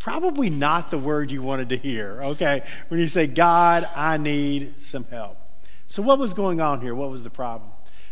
Probably 0.00 0.50
not 0.50 0.90
the 0.90 0.98
word 0.98 1.30
you 1.30 1.42
wanted 1.42 1.68
to 1.68 1.76
hear, 1.76 2.20
okay? 2.22 2.64
When 2.88 2.98
you 2.98 3.06
say, 3.06 3.28
God, 3.28 3.88
I 3.94 4.16
need 4.16 4.82
some 4.82 5.04
help. 5.04 5.38
So, 5.86 6.02
what 6.02 6.18
was 6.18 6.34
going 6.34 6.60
on 6.60 6.80
here? 6.80 6.94
What 6.94 7.10
was 7.10 7.22
the 7.22 7.30
problem? 7.30 7.70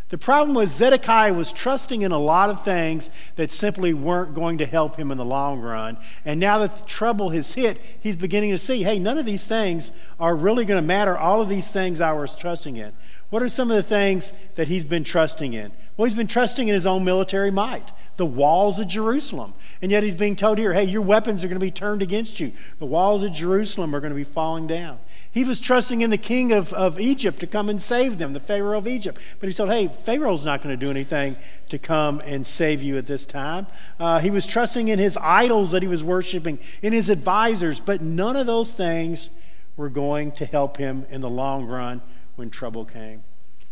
The 0.08 0.18
problem 0.18 0.54
was 0.54 0.70
Zedekiah 0.70 1.32
was 1.32 1.50
trusting 1.50 2.02
in 2.02 2.12
a 2.12 2.18
lot 2.18 2.48
of 2.48 2.62
things 2.62 3.10
that 3.34 3.50
simply 3.50 3.92
weren't 3.92 4.34
going 4.34 4.58
to 4.58 4.66
help 4.66 4.96
him 4.96 5.10
in 5.10 5.18
the 5.18 5.24
long 5.24 5.58
run. 5.60 5.98
And 6.24 6.38
now 6.38 6.58
that 6.58 6.78
the 6.78 6.84
trouble 6.84 7.30
has 7.30 7.54
hit, 7.54 7.80
he's 8.00 8.16
beginning 8.16 8.52
to 8.52 8.58
see 8.58 8.84
hey, 8.84 9.00
none 9.00 9.18
of 9.18 9.26
these 9.26 9.46
things 9.46 9.90
are 10.20 10.36
really 10.36 10.64
going 10.64 10.80
to 10.80 10.86
matter. 10.86 11.18
All 11.18 11.40
of 11.40 11.48
these 11.48 11.68
things 11.68 12.00
I 12.00 12.12
was 12.12 12.36
trusting 12.36 12.76
in. 12.76 12.92
What 13.28 13.42
are 13.42 13.48
some 13.48 13.70
of 13.70 13.76
the 13.76 13.82
things 13.82 14.32
that 14.54 14.68
he's 14.68 14.84
been 14.84 15.02
trusting 15.02 15.52
in? 15.52 15.72
Well, 15.96 16.04
he's 16.04 16.16
been 16.16 16.28
trusting 16.28 16.68
in 16.68 16.74
his 16.74 16.86
own 16.86 17.04
military 17.04 17.50
might, 17.50 17.90
the 18.18 18.26
walls 18.26 18.78
of 18.78 18.86
Jerusalem. 18.86 19.54
And 19.82 19.90
yet 19.90 20.04
he's 20.04 20.14
being 20.14 20.36
told 20.36 20.58
here, 20.58 20.72
hey, 20.72 20.84
your 20.84 21.02
weapons 21.02 21.42
are 21.42 21.48
going 21.48 21.58
to 21.58 21.64
be 21.66 21.70
turned 21.70 22.02
against 22.02 22.38
you. 22.38 22.52
The 22.78 22.86
walls 22.86 23.24
of 23.24 23.32
Jerusalem 23.32 23.96
are 23.96 24.00
going 24.00 24.12
to 24.12 24.16
be 24.16 24.24
falling 24.24 24.66
down. 24.66 25.00
He 25.32 25.42
was 25.42 25.58
trusting 25.58 26.02
in 26.02 26.10
the 26.10 26.18
king 26.18 26.52
of, 26.52 26.72
of 26.72 27.00
Egypt 27.00 27.40
to 27.40 27.46
come 27.46 27.68
and 27.68 27.82
save 27.82 28.18
them, 28.18 28.32
the 28.32 28.40
Pharaoh 28.40 28.78
of 28.78 28.86
Egypt. 28.86 29.20
But 29.40 29.48
he 29.48 29.52
said, 29.52 29.68
hey, 29.68 29.88
Pharaoh's 29.88 30.44
not 30.44 30.62
going 30.62 30.78
to 30.78 30.82
do 30.82 30.90
anything 30.90 31.36
to 31.70 31.78
come 31.78 32.20
and 32.24 32.46
save 32.46 32.80
you 32.82 32.96
at 32.96 33.06
this 33.06 33.26
time. 33.26 33.66
Uh, 33.98 34.20
he 34.20 34.30
was 34.30 34.46
trusting 34.46 34.88
in 34.88 34.98
his 34.98 35.16
idols 35.16 35.72
that 35.72 35.82
he 35.82 35.88
was 35.88 36.04
worshiping, 36.04 36.60
in 36.80 36.92
his 36.92 37.08
advisors, 37.08 37.80
but 37.80 38.00
none 38.00 38.36
of 38.36 38.46
those 38.46 38.70
things 38.70 39.30
were 39.76 39.90
going 39.90 40.30
to 40.32 40.46
help 40.46 40.76
him 40.76 41.04
in 41.10 41.22
the 41.22 41.30
long 41.30 41.66
run 41.66 42.00
when 42.36 42.50
trouble 42.50 42.84
came. 42.84 43.24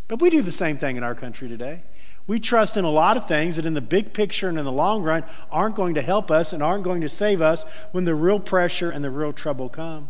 But 0.08 0.20
we 0.20 0.30
do 0.30 0.42
the 0.42 0.52
same 0.52 0.76
thing 0.76 0.96
in 0.96 1.02
our 1.02 1.14
country 1.14 1.48
today. 1.48 1.82
We 2.26 2.40
trust 2.40 2.76
in 2.76 2.84
a 2.84 2.90
lot 2.90 3.16
of 3.16 3.28
things 3.28 3.56
that 3.56 3.66
in 3.66 3.74
the 3.74 3.80
big 3.82 4.14
picture 4.14 4.48
and 4.48 4.58
in 4.58 4.64
the 4.64 4.72
long 4.72 5.02
run 5.02 5.24
aren't 5.50 5.76
going 5.76 5.94
to 5.94 6.02
help 6.02 6.30
us 6.30 6.52
and 6.52 6.62
aren't 6.62 6.84
going 6.84 7.02
to 7.02 7.08
save 7.08 7.42
us 7.42 7.64
when 7.92 8.06
the 8.06 8.14
real 8.14 8.40
pressure 8.40 8.90
and 8.90 9.04
the 9.04 9.10
real 9.10 9.32
trouble 9.32 9.68
come. 9.68 10.08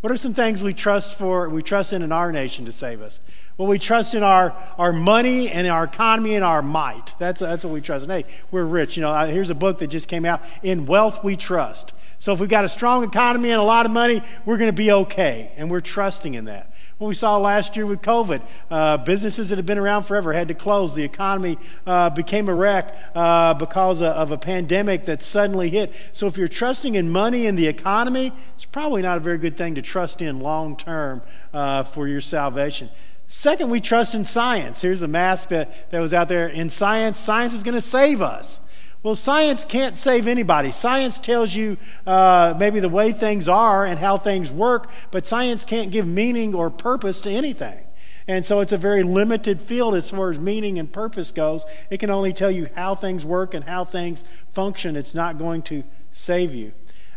What 0.00 0.12
are 0.12 0.16
some 0.16 0.34
things 0.34 0.62
we 0.62 0.74
trust 0.74 1.14
for, 1.14 1.48
we 1.48 1.62
trust 1.62 1.92
in 1.92 2.02
in 2.02 2.12
our 2.12 2.30
nation 2.30 2.64
to 2.66 2.72
save 2.72 3.00
us? 3.00 3.20
Well, 3.56 3.68
we 3.68 3.78
trust 3.78 4.14
in 4.14 4.22
our, 4.22 4.54
our 4.76 4.92
money 4.92 5.48
and 5.48 5.66
our 5.66 5.84
economy 5.84 6.34
and 6.34 6.44
our 6.44 6.62
might. 6.62 7.14
That's, 7.18 7.40
that's 7.40 7.64
what 7.64 7.72
we 7.72 7.80
trust 7.80 8.04
in. 8.04 8.10
Hey, 8.10 8.24
we're 8.50 8.64
rich. 8.64 8.96
You 8.96 9.00
know, 9.00 9.24
here's 9.24 9.50
a 9.50 9.54
book 9.54 9.78
that 9.78 9.86
just 9.86 10.08
came 10.08 10.24
out. 10.24 10.42
In 10.62 10.84
wealth 10.84 11.24
we 11.24 11.36
trust. 11.36 11.92
So 12.18 12.32
if 12.32 12.40
we've 12.40 12.48
got 12.48 12.64
a 12.64 12.68
strong 12.68 13.04
economy 13.04 13.50
and 13.50 13.60
a 13.60 13.64
lot 13.64 13.86
of 13.86 13.92
money, 13.92 14.20
we're 14.44 14.58
going 14.58 14.68
to 14.68 14.76
be 14.76 14.90
okay. 14.92 15.52
And 15.56 15.70
we're 15.70 15.80
trusting 15.80 16.34
in 16.34 16.44
that. 16.46 16.72
What 16.98 17.08
we 17.08 17.14
saw 17.14 17.36
last 17.36 17.76
year 17.76 17.84
with 17.84 18.00
COVID, 18.00 18.40
uh, 18.70 18.96
businesses 18.96 19.50
that 19.50 19.56
have 19.56 19.66
been 19.66 19.76
around 19.76 20.04
forever 20.04 20.32
had 20.32 20.48
to 20.48 20.54
close. 20.54 20.94
The 20.94 21.04
economy 21.04 21.58
uh, 21.86 22.08
became 22.08 22.48
a 22.48 22.54
wreck 22.54 22.96
uh, 23.14 23.52
because 23.52 24.00
of, 24.00 24.32
a 24.32 24.38
pandemic 24.38 25.04
that 25.04 25.20
suddenly 25.20 25.68
hit. 25.68 25.92
So, 26.12 26.26
if 26.26 26.38
you're 26.38 26.48
trusting 26.48 26.94
in 26.94 27.10
money 27.10 27.46
and 27.46 27.58
the 27.58 27.66
economy, 27.66 28.32
it's 28.54 28.64
probably 28.64 29.02
not 29.02 29.18
a 29.18 29.20
very 29.20 29.36
good 29.36 29.58
thing 29.58 29.74
to 29.74 29.82
trust 29.82 30.22
in 30.22 30.40
long 30.40 30.74
term 30.74 31.20
uh, 31.52 31.82
for 31.82 32.08
your 32.08 32.22
salvation. 32.22 32.88
Second, 33.28 33.68
we 33.70 33.80
trust 33.80 34.14
in 34.14 34.24
science. 34.24 34.80
Here's 34.80 35.02
a 35.02 35.08
mask 35.08 35.50
that, 35.50 35.90
that 35.90 36.00
was 36.00 36.14
out 36.14 36.28
there. 36.28 36.48
In 36.48 36.70
science, 36.70 37.18
science 37.18 37.52
is 37.52 37.62
going 37.62 37.74
to 37.74 37.80
save 37.82 38.22
us. 38.22 38.60
Well, 39.06 39.14
science 39.14 39.64
can't 39.64 39.96
save 39.96 40.26
anybody. 40.26 40.72
Science 40.72 41.20
tells 41.20 41.54
you 41.54 41.76
uh, 42.08 42.56
maybe 42.58 42.80
the 42.80 42.88
way 42.88 43.12
things 43.12 43.48
are 43.48 43.86
and 43.86 44.00
how 44.00 44.16
things 44.18 44.50
work, 44.50 44.90
but 45.12 45.24
science 45.24 45.64
can't 45.64 45.92
give 45.92 46.08
meaning 46.08 46.56
or 46.56 46.70
purpose 46.70 47.20
to 47.20 47.30
anything. 47.30 47.78
And 48.26 48.44
so 48.44 48.58
it's 48.58 48.72
a 48.72 48.76
very 48.76 49.04
limited 49.04 49.60
field 49.60 49.94
as 49.94 50.10
far 50.10 50.32
as 50.32 50.40
meaning 50.40 50.80
and 50.80 50.92
purpose 50.92 51.30
goes. 51.30 51.64
It 51.88 51.98
can 51.98 52.10
only 52.10 52.32
tell 52.32 52.50
you 52.50 52.68
how 52.74 52.96
things 52.96 53.24
work 53.24 53.54
and 53.54 53.64
how 53.64 53.84
things 53.84 54.24
function. 54.50 54.96
It's 54.96 55.14
not 55.14 55.38
going 55.38 55.62
to 55.62 55.84
save 56.10 56.52
you. 56.52 56.72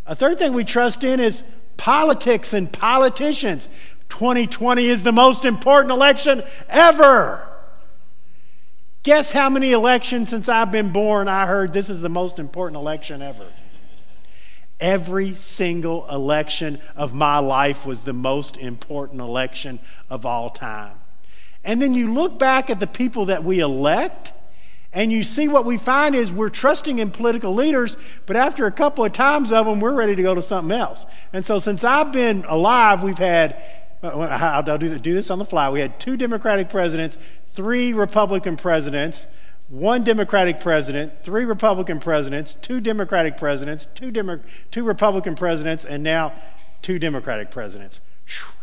A 0.06 0.14
third 0.14 0.38
thing 0.38 0.54
we 0.54 0.66
trust 0.66 1.04
in 1.04 1.20
is 1.20 1.44
politics 1.76 2.54
and 2.54 2.72
politicians. 2.72 3.68
2020 4.10 4.86
is 4.86 5.02
the 5.02 5.12
most 5.12 5.44
important 5.44 5.92
election 5.92 6.44
ever. 6.70 7.49
Guess 9.10 9.32
how 9.32 9.50
many 9.50 9.72
elections 9.72 10.30
since 10.30 10.48
I've 10.48 10.72
been 10.72 10.92
born 10.92 11.28
I 11.28 11.48
heard 11.48 11.74
this 11.74 11.90
is 11.90 12.00
the 12.00 12.10
most 12.10 12.38
important 12.38 12.78
election 12.78 13.24
ever? 13.24 13.48
Every 14.80 15.34
single 15.34 16.08
election 16.10 16.80
of 16.96 17.12
my 17.12 17.40
life 17.40 17.88
was 17.88 18.04
the 18.04 18.14
most 18.14 18.56
important 18.56 19.20
election 19.20 19.80
of 20.12 20.28
all 20.28 20.52
time. 20.52 20.96
And 21.64 21.82
then 21.82 21.96
you 21.96 22.14
look 22.14 22.38
back 22.38 22.70
at 22.70 22.80
the 22.80 22.86
people 22.86 23.26
that 23.26 23.44
we 23.44 23.62
elect, 23.62 24.32
and 24.94 25.12
you 25.12 25.24
see 25.24 25.48
what 25.48 25.66
we 25.66 25.80
find 25.80 26.14
is 26.14 26.32
we're 26.32 26.50
trusting 26.50 27.00
in 27.00 27.10
political 27.10 27.52
leaders, 27.52 27.98
but 28.28 28.36
after 28.36 28.68
a 28.68 28.72
couple 28.72 29.04
of 29.04 29.12
times 29.12 29.52
of 29.52 29.66
them, 29.66 29.80
we're 29.80 29.96
ready 29.96 30.16
to 30.16 30.22
go 30.22 30.36
to 30.36 30.44
something 30.44 30.78
else. 30.78 31.08
And 31.34 31.44
so, 31.44 31.58
since 31.58 31.84
I've 31.84 32.12
been 32.12 32.46
alive, 32.48 33.02
we've 33.02 33.18
had 33.18 33.60
I'll 34.02 34.78
do 34.78 34.98
this 34.98 35.30
on 35.30 35.40
the 35.40 35.46
fly. 35.46 35.70
We 35.70 35.82
had 35.82 36.00
two 36.00 36.16
Democratic 36.16 36.70
presidents, 36.70 37.18
three 37.54 37.94
Republican 37.94 38.58
presidents, 38.58 39.28
one 39.70 40.04
Democratic 40.04 40.60
president, 40.60 41.24
three 41.24 41.46
Republican 41.46 42.00
presidents, 42.00 42.56
two 42.56 42.82
Democratic 42.82 43.38
presidents, 43.38 43.88
two, 43.94 44.12
Demo- 44.12 44.42
two 44.72 44.84
Republican 44.84 45.36
presidents, 45.36 45.86
and 45.86 46.04
now 46.04 46.34
two 46.82 47.00
Democratic 47.00 47.52
presidents. 47.52 48.02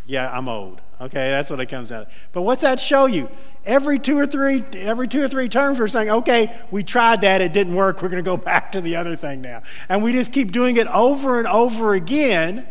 Yeah, 0.07 0.31
I'm 0.31 0.49
old. 0.49 0.81
Okay, 1.00 1.31
that's 1.31 1.50
what 1.50 1.61
it 1.61 1.66
comes 1.66 1.90
down 1.90 2.07
to. 2.07 2.11
But 2.33 2.43
what's 2.43 2.62
that 2.62 2.81
show 2.81 3.07
you? 3.07 3.28
Every 3.64 3.99
two 3.99 4.16
or 4.16 4.26
three, 4.26 4.64
every 4.75 5.09
two 5.09 5.23
or 5.23 5.28
three 5.28 5.49
terms, 5.49 5.78
we're 5.78 5.88
saying, 5.88 6.09
okay, 6.09 6.57
we 6.71 6.85
tried 6.85 7.21
that, 7.23 7.40
it 7.40 7.52
didn't 7.52 7.75
work. 7.75 8.00
We're 8.00 8.09
going 8.09 8.23
to 8.25 8.28
go 8.28 8.37
back 8.52 8.73
to 8.73 8.81
the 8.81 8.97
other 8.97 9.16
thing 9.16 9.40
now, 9.40 9.62
and 9.88 10.02
we 10.02 10.12
just 10.12 10.33
keep 10.33 10.52
doing 10.52 10.76
it 10.76 10.87
over 10.88 11.38
and 11.38 11.47
over 11.47 11.95
again 11.95 12.66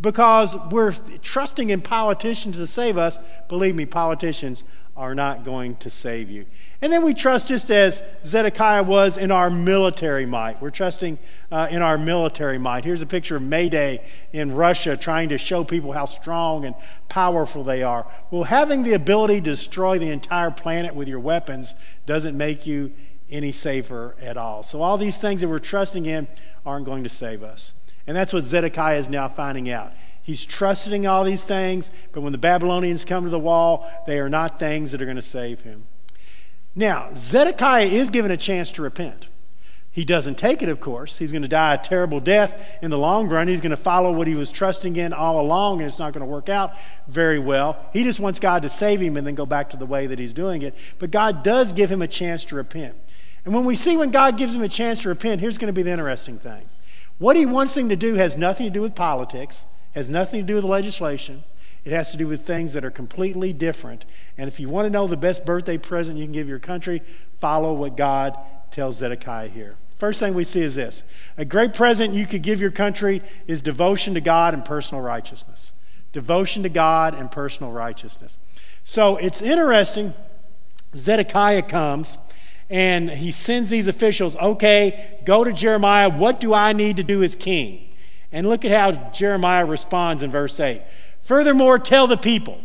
because 0.00 0.56
we're 0.70 0.92
trusting 1.22 1.70
in 1.70 1.80
politicians 1.80 2.56
to 2.56 2.66
save 2.66 2.98
us. 2.98 3.18
Believe 3.48 3.76
me, 3.76 3.86
politicians 3.86 4.64
are 4.96 5.14
not 5.14 5.44
going 5.44 5.76
to 5.76 5.88
save 5.88 6.30
you. 6.30 6.44
And 6.82 6.92
then 6.92 7.04
we 7.04 7.14
trust 7.14 7.48
just 7.48 7.70
as 7.70 8.02
Zedekiah 8.26 8.82
was 8.82 9.16
in 9.16 9.30
our 9.30 9.48
military 9.48 10.26
might. 10.26 10.60
We're 10.60 10.70
trusting 10.70 11.18
uh, 11.50 11.68
in 11.70 11.80
our 11.80 11.96
military 11.96 12.58
might. 12.58 12.84
Here's 12.84 13.02
a 13.02 13.06
picture 13.06 13.36
of 13.36 13.42
May 13.42 13.68
Day 13.68 14.04
in 14.32 14.54
Russia 14.54 14.96
trying 14.96 15.30
to 15.30 15.38
show 15.38 15.64
people 15.64 15.92
how 15.92 16.04
strong 16.04 16.64
and 16.64 16.74
powerful 17.08 17.64
they 17.64 17.82
are. 17.82 18.06
Well, 18.30 18.44
having 18.44 18.82
the 18.82 18.92
ability 18.92 19.36
to 19.36 19.50
destroy 19.50 19.98
the 19.98 20.10
entire 20.10 20.50
planet 20.50 20.94
with 20.94 21.08
your 21.08 21.20
weapons 21.20 21.74
doesn't 22.04 22.36
make 22.36 22.66
you 22.66 22.92
any 23.30 23.52
safer 23.52 24.14
at 24.20 24.36
all. 24.36 24.62
So, 24.62 24.82
all 24.82 24.98
these 24.98 25.16
things 25.16 25.40
that 25.40 25.48
we're 25.48 25.58
trusting 25.58 26.04
in 26.04 26.28
aren't 26.66 26.84
going 26.84 27.04
to 27.04 27.10
save 27.10 27.42
us. 27.42 27.72
And 28.06 28.16
that's 28.16 28.32
what 28.32 28.42
Zedekiah 28.42 28.98
is 28.98 29.08
now 29.08 29.28
finding 29.28 29.70
out. 29.70 29.92
He's 30.22 30.44
trusting 30.44 31.06
all 31.06 31.24
these 31.24 31.42
things, 31.42 31.90
but 32.12 32.20
when 32.20 32.32
the 32.32 32.38
Babylonians 32.38 33.04
come 33.04 33.24
to 33.24 33.30
the 33.30 33.38
wall, 33.38 33.90
they 34.06 34.18
are 34.20 34.30
not 34.30 34.58
things 34.58 34.92
that 34.92 35.02
are 35.02 35.06
going 35.06 35.16
to 35.16 35.22
save 35.22 35.62
him. 35.62 35.86
Now, 36.74 37.10
Zedekiah 37.14 37.86
is 37.86 38.08
given 38.10 38.30
a 38.30 38.36
chance 38.36 38.70
to 38.72 38.82
repent. 38.82 39.28
He 39.90 40.06
doesn't 40.06 40.38
take 40.38 40.62
it, 40.62 40.70
of 40.70 40.80
course. 40.80 41.18
He's 41.18 41.32
going 41.32 41.42
to 41.42 41.48
die 41.48 41.74
a 41.74 41.78
terrible 41.78 42.18
death 42.18 42.78
in 42.80 42.90
the 42.90 42.96
long 42.96 43.28
run. 43.28 43.46
He's 43.46 43.60
going 43.60 43.70
to 43.70 43.76
follow 43.76 44.10
what 44.10 44.26
he 44.26 44.34
was 44.34 44.50
trusting 44.50 44.96
in 44.96 45.12
all 45.12 45.38
along, 45.38 45.80
and 45.80 45.86
it's 45.86 45.98
not 45.98 46.14
going 46.14 46.24
to 46.24 46.32
work 46.32 46.48
out 46.48 46.72
very 47.08 47.38
well. 47.38 47.78
He 47.92 48.02
just 48.02 48.18
wants 48.18 48.40
God 48.40 48.62
to 48.62 48.70
save 48.70 49.00
him 49.00 49.18
and 49.18 49.26
then 49.26 49.34
go 49.34 49.44
back 49.44 49.68
to 49.70 49.76
the 49.76 49.84
way 49.84 50.06
that 50.06 50.18
he's 50.18 50.32
doing 50.32 50.62
it. 50.62 50.74
But 50.98 51.10
God 51.10 51.42
does 51.42 51.72
give 51.72 51.92
him 51.92 52.00
a 52.00 52.08
chance 52.08 52.46
to 52.46 52.56
repent. 52.56 52.94
And 53.44 53.52
when 53.52 53.66
we 53.66 53.76
see 53.76 53.98
when 53.98 54.10
God 54.10 54.38
gives 54.38 54.54
him 54.54 54.62
a 54.62 54.68
chance 54.68 55.02
to 55.02 55.10
repent, 55.10 55.42
here's 55.42 55.58
going 55.58 55.66
to 55.66 55.74
be 55.74 55.82
the 55.82 55.90
interesting 55.90 56.38
thing. 56.38 56.62
What 57.18 57.36
he 57.36 57.44
wants 57.44 57.76
him 57.76 57.90
to 57.90 57.96
do 57.96 58.14
has 58.14 58.38
nothing 58.38 58.66
to 58.66 58.72
do 58.72 58.80
with 58.80 58.94
politics, 58.94 59.66
has 59.94 60.10
nothing 60.10 60.40
to 60.40 60.46
do 60.46 60.54
with 60.54 60.64
the 60.64 60.70
legislation. 60.70 61.44
It 61.84 61.92
has 61.92 62.10
to 62.12 62.16
do 62.16 62.28
with 62.28 62.46
things 62.46 62.72
that 62.74 62.84
are 62.84 62.90
completely 62.90 63.52
different. 63.52 64.04
And 64.38 64.48
if 64.48 64.60
you 64.60 64.68
want 64.68 64.86
to 64.86 64.90
know 64.90 65.06
the 65.06 65.16
best 65.16 65.44
birthday 65.44 65.78
present 65.78 66.16
you 66.16 66.24
can 66.24 66.32
give 66.32 66.48
your 66.48 66.58
country, 66.58 67.02
follow 67.40 67.72
what 67.72 67.96
God 67.96 68.36
tells 68.70 68.98
Zedekiah 68.98 69.48
here. 69.48 69.76
First 69.98 70.20
thing 70.20 70.34
we 70.34 70.44
see 70.44 70.62
is 70.62 70.74
this 70.74 71.04
a 71.36 71.44
great 71.44 71.74
present 71.74 72.14
you 72.14 72.26
could 72.26 72.42
give 72.42 72.60
your 72.60 72.70
country 72.70 73.22
is 73.46 73.60
devotion 73.60 74.14
to 74.14 74.20
God 74.20 74.54
and 74.54 74.64
personal 74.64 75.02
righteousness. 75.02 75.72
Devotion 76.12 76.62
to 76.64 76.68
God 76.68 77.14
and 77.14 77.30
personal 77.30 77.72
righteousness. 77.72 78.38
So 78.84 79.16
it's 79.16 79.40
interesting. 79.40 80.14
Zedekiah 80.94 81.62
comes 81.62 82.18
and 82.68 83.10
he 83.10 83.30
sends 83.30 83.70
these 83.70 83.88
officials, 83.88 84.36
okay, 84.36 85.20
go 85.24 85.44
to 85.44 85.52
Jeremiah. 85.52 86.10
What 86.10 86.40
do 86.40 86.52
I 86.54 86.72
need 86.72 86.96
to 86.96 87.04
do 87.04 87.22
as 87.22 87.34
king? 87.34 87.91
And 88.32 88.48
look 88.48 88.64
at 88.64 88.70
how 88.70 89.10
Jeremiah 89.10 89.64
responds 89.66 90.22
in 90.22 90.30
verse 90.30 90.58
8. 90.58 90.82
Furthermore, 91.20 91.78
tell 91.78 92.06
the 92.06 92.16
people. 92.16 92.60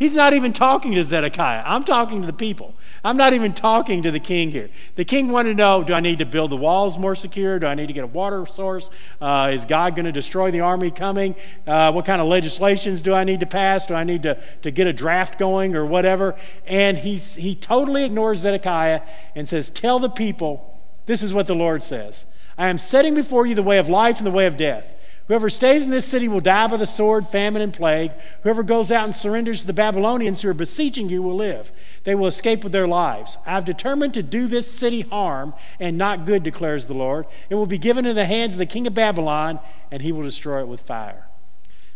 He's 0.00 0.14
not 0.14 0.32
even 0.32 0.54
talking 0.54 0.94
to 0.94 1.04
Zedekiah. 1.04 1.62
I'm 1.66 1.84
talking 1.84 2.22
to 2.22 2.26
the 2.26 2.32
people. 2.32 2.74
I'm 3.04 3.18
not 3.18 3.34
even 3.34 3.52
talking 3.52 4.02
to 4.04 4.10
the 4.10 4.18
king 4.18 4.50
here. 4.50 4.70
The 4.94 5.04
king 5.04 5.28
wanted 5.28 5.50
to 5.50 5.54
know 5.56 5.84
do 5.84 5.92
I 5.92 6.00
need 6.00 6.20
to 6.20 6.24
build 6.24 6.50
the 6.50 6.56
walls 6.56 6.98
more 6.98 7.14
secure? 7.14 7.58
Do 7.58 7.66
I 7.66 7.74
need 7.74 7.88
to 7.88 7.92
get 7.92 8.04
a 8.04 8.06
water 8.06 8.46
source? 8.46 8.90
Uh, 9.20 9.50
is 9.52 9.66
God 9.66 9.94
going 9.94 10.06
to 10.06 10.12
destroy 10.12 10.50
the 10.50 10.60
army 10.60 10.90
coming? 10.90 11.34
Uh, 11.66 11.92
what 11.92 12.06
kind 12.06 12.22
of 12.22 12.28
legislations 12.28 13.02
do 13.02 13.12
I 13.12 13.24
need 13.24 13.40
to 13.40 13.46
pass? 13.46 13.84
Do 13.84 13.94
I 13.94 14.04
need 14.04 14.22
to, 14.22 14.42
to 14.62 14.70
get 14.70 14.86
a 14.86 14.92
draft 14.94 15.38
going 15.38 15.76
or 15.76 15.84
whatever? 15.84 16.34
And 16.64 16.96
he's, 16.96 17.34
he 17.34 17.54
totally 17.54 18.04
ignores 18.04 18.38
Zedekiah 18.38 19.02
and 19.34 19.46
says, 19.46 19.68
Tell 19.68 19.98
the 19.98 20.08
people, 20.08 20.80
this 21.04 21.22
is 21.22 21.34
what 21.34 21.46
the 21.46 21.54
Lord 21.54 21.82
says 21.82 22.24
I 22.60 22.68
am 22.68 22.76
setting 22.76 23.14
before 23.14 23.46
you 23.46 23.54
the 23.54 23.62
way 23.62 23.78
of 23.78 23.88
life 23.88 24.18
and 24.18 24.26
the 24.26 24.30
way 24.30 24.44
of 24.44 24.58
death. 24.58 24.94
Whoever 25.28 25.48
stays 25.48 25.86
in 25.86 25.90
this 25.90 26.04
city 26.04 26.28
will 26.28 26.40
die 26.40 26.66
by 26.66 26.76
the 26.76 26.86
sword, 26.86 27.26
famine, 27.26 27.62
and 27.62 27.72
plague. 27.72 28.12
Whoever 28.42 28.62
goes 28.62 28.90
out 28.90 29.06
and 29.06 29.16
surrenders 29.16 29.62
to 29.62 29.66
the 29.66 29.72
Babylonians 29.72 30.42
who 30.42 30.50
are 30.50 30.54
besieging 30.54 31.08
you 31.08 31.22
will 31.22 31.36
live. 31.36 31.72
They 32.04 32.14
will 32.14 32.26
escape 32.26 32.62
with 32.62 32.72
their 32.72 32.86
lives. 32.86 33.38
I 33.46 33.52
have 33.52 33.64
determined 33.64 34.12
to 34.12 34.22
do 34.22 34.46
this 34.46 34.70
city 34.70 35.00
harm 35.00 35.54
and 35.78 35.96
not 35.96 36.26
good, 36.26 36.42
declares 36.42 36.84
the 36.84 36.92
Lord. 36.92 37.24
It 37.48 37.54
will 37.54 37.64
be 37.64 37.78
given 37.78 38.04
in 38.04 38.14
the 38.14 38.26
hands 38.26 38.52
of 38.52 38.58
the 38.58 38.66
king 38.66 38.86
of 38.86 38.92
Babylon, 38.92 39.58
and 39.90 40.02
he 40.02 40.12
will 40.12 40.24
destroy 40.24 40.60
it 40.60 40.68
with 40.68 40.82
fire. 40.82 41.28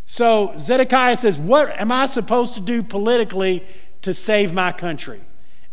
So 0.06 0.54
Zedekiah 0.56 1.18
says, 1.18 1.36
What 1.36 1.78
am 1.78 1.92
I 1.92 2.06
supposed 2.06 2.54
to 2.54 2.60
do 2.62 2.82
politically 2.82 3.66
to 4.00 4.14
save 4.14 4.54
my 4.54 4.72
country? 4.72 5.20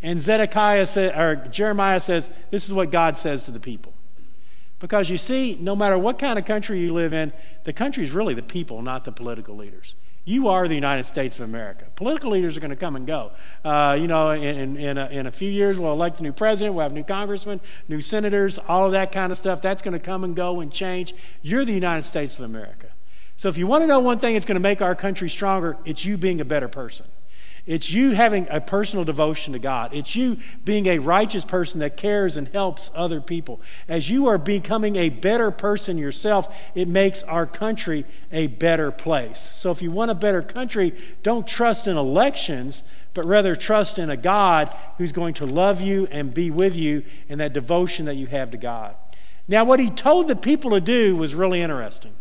And 0.01 0.19
Zedekiah 0.19 0.85
or 1.15 1.47
Jeremiah 1.49 2.01
says, 2.01 2.29
This 2.49 2.65
is 2.65 2.73
what 2.73 2.91
God 2.91 3.17
says 3.17 3.41
to 3.43 3.51
the 3.51 3.61
people. 3.61 3.93
Because 4.81 5.11
you 5.11 5.17
see, 5.17 5.57
no 5.61 5.75
matter 5.75 5.95
what 5.95 6.17
kind 6.17 6.39
of 6.39 6.45
country 6.45 6.81
you 6.81 6.91
live 6.91 7.13
in, 7.13 7.31
the 7.65 7.71
country 7.71 8.03
is 8.03 8.11
really 8.11 8.33
the 8.33 8.41
people, 8.41 8.81
not 8.81 9.05
the 9.05 9.11
political 9.11 9.55
leaders. 9.55 9.93
You 10.25 10.47
are 10.49 10.67
the 10.67 10.73
United 10.75 11.05
States 11.05 11.37
of 11.37 11.47
America. 11.47 11.85
Political 11.95 12.31
leaders 12.31 12.57
are 12.57 12.61
going 12.61 12.71
to 12.71 12.75
come 12.75 12.95
and 12.95 13.05
go. 13.05 13.31
Uh, 13.63 13.95
you 13.99 14.07
know, 14.07 14.31
in, 14.31 14.77
in, 14.77 14.97
a, 14.97 15.05
in 15.07 15.27
a 15.27 15.31
few 15.31 15.49
years, 15.49 15.77
we'll 15.77 15.93
elect 15.93 16.19
a 16.19 16.23
new 16.23 16.33
president, 16.33 16.75
we'll 16.75 16.83
have 16.83 16.93
new 16.93 17.03
congressmen, 17.03 17.61
new 17.87 18.01
senators, 18.01 18.57
all 18.67 18.87
of 18.87 18.91
that 18.91 19.11
kind 19.11 19.31
of 19.31 19.37
stuff. 19.37 19.61
That's 19.61 19.83
going 19.83 19.93
to 19.93 19.99
come 19.99 20.23
and 20.23 20.35
go 20.35 20.61
and 20.61 20.73
change. 20.73 21.13
You're 21.43 21.63
the 21.63 21.73
United 21.73 22.03
States 22.03 22.33
of 22.35 22.41
America. 22.41 22.87
So 23.35 23.49
if 23.49 23.57
you 23.57 23.67
want 23.67 23.83
to 23.83 23.87
know 23.87 23.99
one 23.99 24.17
thing 24.17 24.33
that's 24.33 24.47
going 24.47 24.55
to 24.55 24.59
make 24.59 24.81
our 24.81 24.95
country 24.95 25.29
stronger, 25.29 25.77
it's 25.85 26.05
you 26.05 26.17
being 26.17 26.41
a 26.41 26.45
better 26.45 26.67
person. 26.67 27.05
It's 27.71 27.89
you 27.89 28.11
having 28.11 28.49
a 28.49 28.59
personal 28.59 29.05
devotion 29.05 29.53
to 29.53 29.59
God. 29.59 29.93
It's 29.93 30.13
you 30.13 30.39
being 30.65 30.87
a 30.87 30.99
righteous 30.99 31.45
person 31.45 31.79
that 31.79 31.95
cares 31.95 32.35
and 32.35 32.49
helps 32.49 32.91
other 32.93 33.21
people. 33.21 33.61
As 33.87 34.09
you 34.09 34.27
are 34.27 34.37
becoming 34.37 34.97
a 34.97 35.07
better 35.07 35.51
person 35.51 35.97
yourself, 35.97 36.53
it 36.75 36.89
makes 36.89 37.23
our 37.23 37.45
country 37.45 38.03
a 38.29 38.47
better 38.47 38.91
place. 38.91 39.51
So 39.53 39.71
if 39.71 39.81
you 39.81 39.89
want 39.89 40.11
a 40.11 40.15
better 40.15 40.41
country, 40.41 40.93
don't 41.23 41.47
trust 41.47 41.87
in 41.87 41.95
elections, 41.95 42.83
but 43.13 43.23
rather 43.23 43.55
trust 43.55 43.97
in 43.97 44.09
a 44.09 44.17
God 44.17 44.75
who's 44.97 45.13
going 45.13 45.35
to 45.35 45.45
love 45.45 45.79
you 45.79 46.09
and 46.11 46.33
be 46.33 46.51
with 46.51 46.75
you 46.75 47.05
in 47.29 47.37
that 47.37 47.53
devotion 47.53 48.05
that 48.05 48.15
you 48.15 48.27
have 48.27 48.51
to 48.51 48.57
God. 48.57 48.97
Now, 49.47 49.63
what 49.63 49.79
he 49.79 49.89
told 49.89 50.27
the 50.27 50.35
people 50.35 50.71
to 50.71 50.81
do 50.81 51.15
was 51.15 51.35
really 51.35 51.61
interesting. 51.61 52.15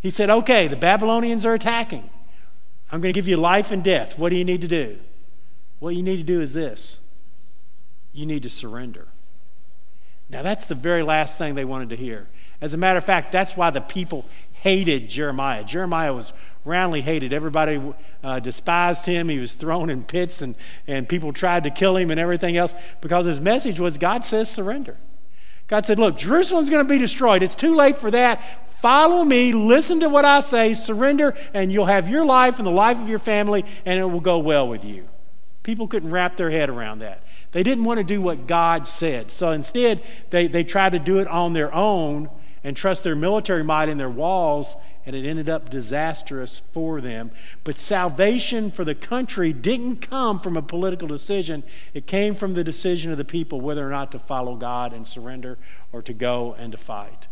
He 0.00 0.10
said, 0.10 0.28
okay, 0.28 0.66
the 0.66 0.74
Babylonians 0.74 1.46
are 1.46 1.54
attacking. 1.54 2.10
I'm 2.92 3.00
going 3.00 3.12
to 3.12 3.18
give 3.18 3.26
you 3.26 3.38
life 3.38 3.70
and 3.70 3.82
death. 3.82 4.18
What 4.18 4.28
do 4.28 4.36
you 4.36 4.44
need 4.44 4.60
to 4.60 4.68
do? 4.68 4.98
What 5.78 5.96
you 5.96 6.02
need 6.02 6.18
to 6.18 6.22
do 6.22 6.40
is 6.40 6.52
this 6.52 7.00
you 8.12 8.26
need 8.26 8.42
to 8.42 8.50
surrender. 8.50 9.08
Now, 10.28 10.42
that's 10.42 10.66
the 10.66 10.74
very 10.74 11.02
last 11.02 11.38
thing 11.38 11.54
they 11.54 11.64
wanted 11.64 11.88
to 11.90 11.96
hear. 11.96 12.28
As 12.60 12.74
a 12.74 12.78
matter 12.78 12.98
of 12.98 13.04
fact, 13.04 13.32
that's 13.32 13.56
why 13.56 13.70
the 13.70 13.80
people 13.80 14.24
hated 14.52 15.10
Jeremiah. 15.10 15.64
Jeremiah 15.64 16.14
was 16.14 16.32
roundly 16.64 17.00
hated. 17.00 17.32
Everybody 17.32 17.82
uh, 18.22 18.38
despised 18.38 19.06
him. 19.06 19.28
He 19.28 19.38
was 19.38 19.54
thrown 19.54 19.90
in 19.90 20.04
pits, 20.04 20.40
and, 20.40 20.54
and 20.86 21.08
people 21.08 21.32
tried 21.32 21.64
to 21.64 21.70
kill 21.70 21.96
him 21.96 22.10
and 22.10 22.20
everything 22.20 22.56
else 22.56 22.74
because 23.00 23.26
his 23.26 23.40
message 23.40 23.80
was 23.80 23.98
God 23.98 24.24
says 24.24 24.50
surrender. 24.50 24.96
God 25.72 25.86
said, 25.86 25.98
Look, 25.98 26.18
Jerusalem's 26.18 26.68
going 26.68 26.86
to 26.86 26.88
be 26.88 26.98
destroyed. 26.98 27.42
It's 27.42 27.54
too 27.54 27.74
late 27.74 27.96
for 27.96 28.10
that. 28.10 28.68
Follow 28.82 29.24
me, 29.24 29.54
listen 29.54 30.00
to 30.00 30.08
what 30.10 30.26
I 30.26 30.40
say, 30.40 30.74
surrender, 30.74 31.34
and 31.54 31.72
you'll 31.72 31.86
have 31.86 32.10
your 32.10 32.26
life 32.26 32.58
and 32.58 32.66
the 32.66 32.70
life 32.70 32.98
of 32.98 33.08
your 33.08 33.18
family, 33.18 33.64
and 33.86 33.98
it 33.98 34.04
will 34.04 34.20
go 34.20 34.38
well 34.38 34.68
with 34.68 34.84
you. 34.84 35.08
People 35.62 35.88
couldn't 35.88 36.10
wrap 36.10 36.36
their 36.36 36.50
head 36.50 36.68
around 36.68 36.98
that. 36.98 37.22
They 37.52 37.62
didn't 37.62 37.84
want 37.84 37.96
to 38.00 38.04
do 38.04 38.20
what 38.20 38.46
God 38.46 38.86
said. 38.86 39.30
So 39.30 39.50
instead, 39.52 40.04
they, 40.28 40.46
they 40.46 40.62
tried 40.62 40.92
to 40.92 40.98
do 40.98 41.20
it 41.20 41.26
on 41.26 41.54
their 41.54 41.72
own 41.72 42.28
and 42.62 42.76
trust 42.76 43.02
their 43.02 43.16
military 43.16 43.64
might 43.64 43.88
and 43.88 43.98
their 43.98 44.10
walls, 44.10 44.76
and 45.04 45.16
it 45.16 45.26
ended 45.26 45.48
up 45.48 45.70
disastrous 45.70 46.60
for 46.72 47.00
them. 47.00 47.30
But 47.64 47.78
salvation 47.78 48.70
for 48.70 48.84
the 48.84 48.94
country 48.94 49.52
didn't 49.52 49.96
come 49.96 50.38
from 50.38 50.56
a 50.56 50.62
political 50.62 51.08
decision, 51.08 51.62
it 51.94 52.06
came 52.06 52.34
from 52.34 52.54
the 52.54 52.64
decision 52.64 53.10
of 53.10 53.18
the 53.18 53.24
people 53.24 53.60
whether 53.60 53.86
or 53.86 53.90
not 53.90 54.12
to 54.12 54.18
follow 54.18 54.56
God 54.56 54.92
and 54.92 55.06
surrender 55.06 55.58
or 55.92 56.02
to 56.02 56.12
go 56.12 56.54
and 56.58 56.72
to 56.72 56.78
fight. 56.78 57.28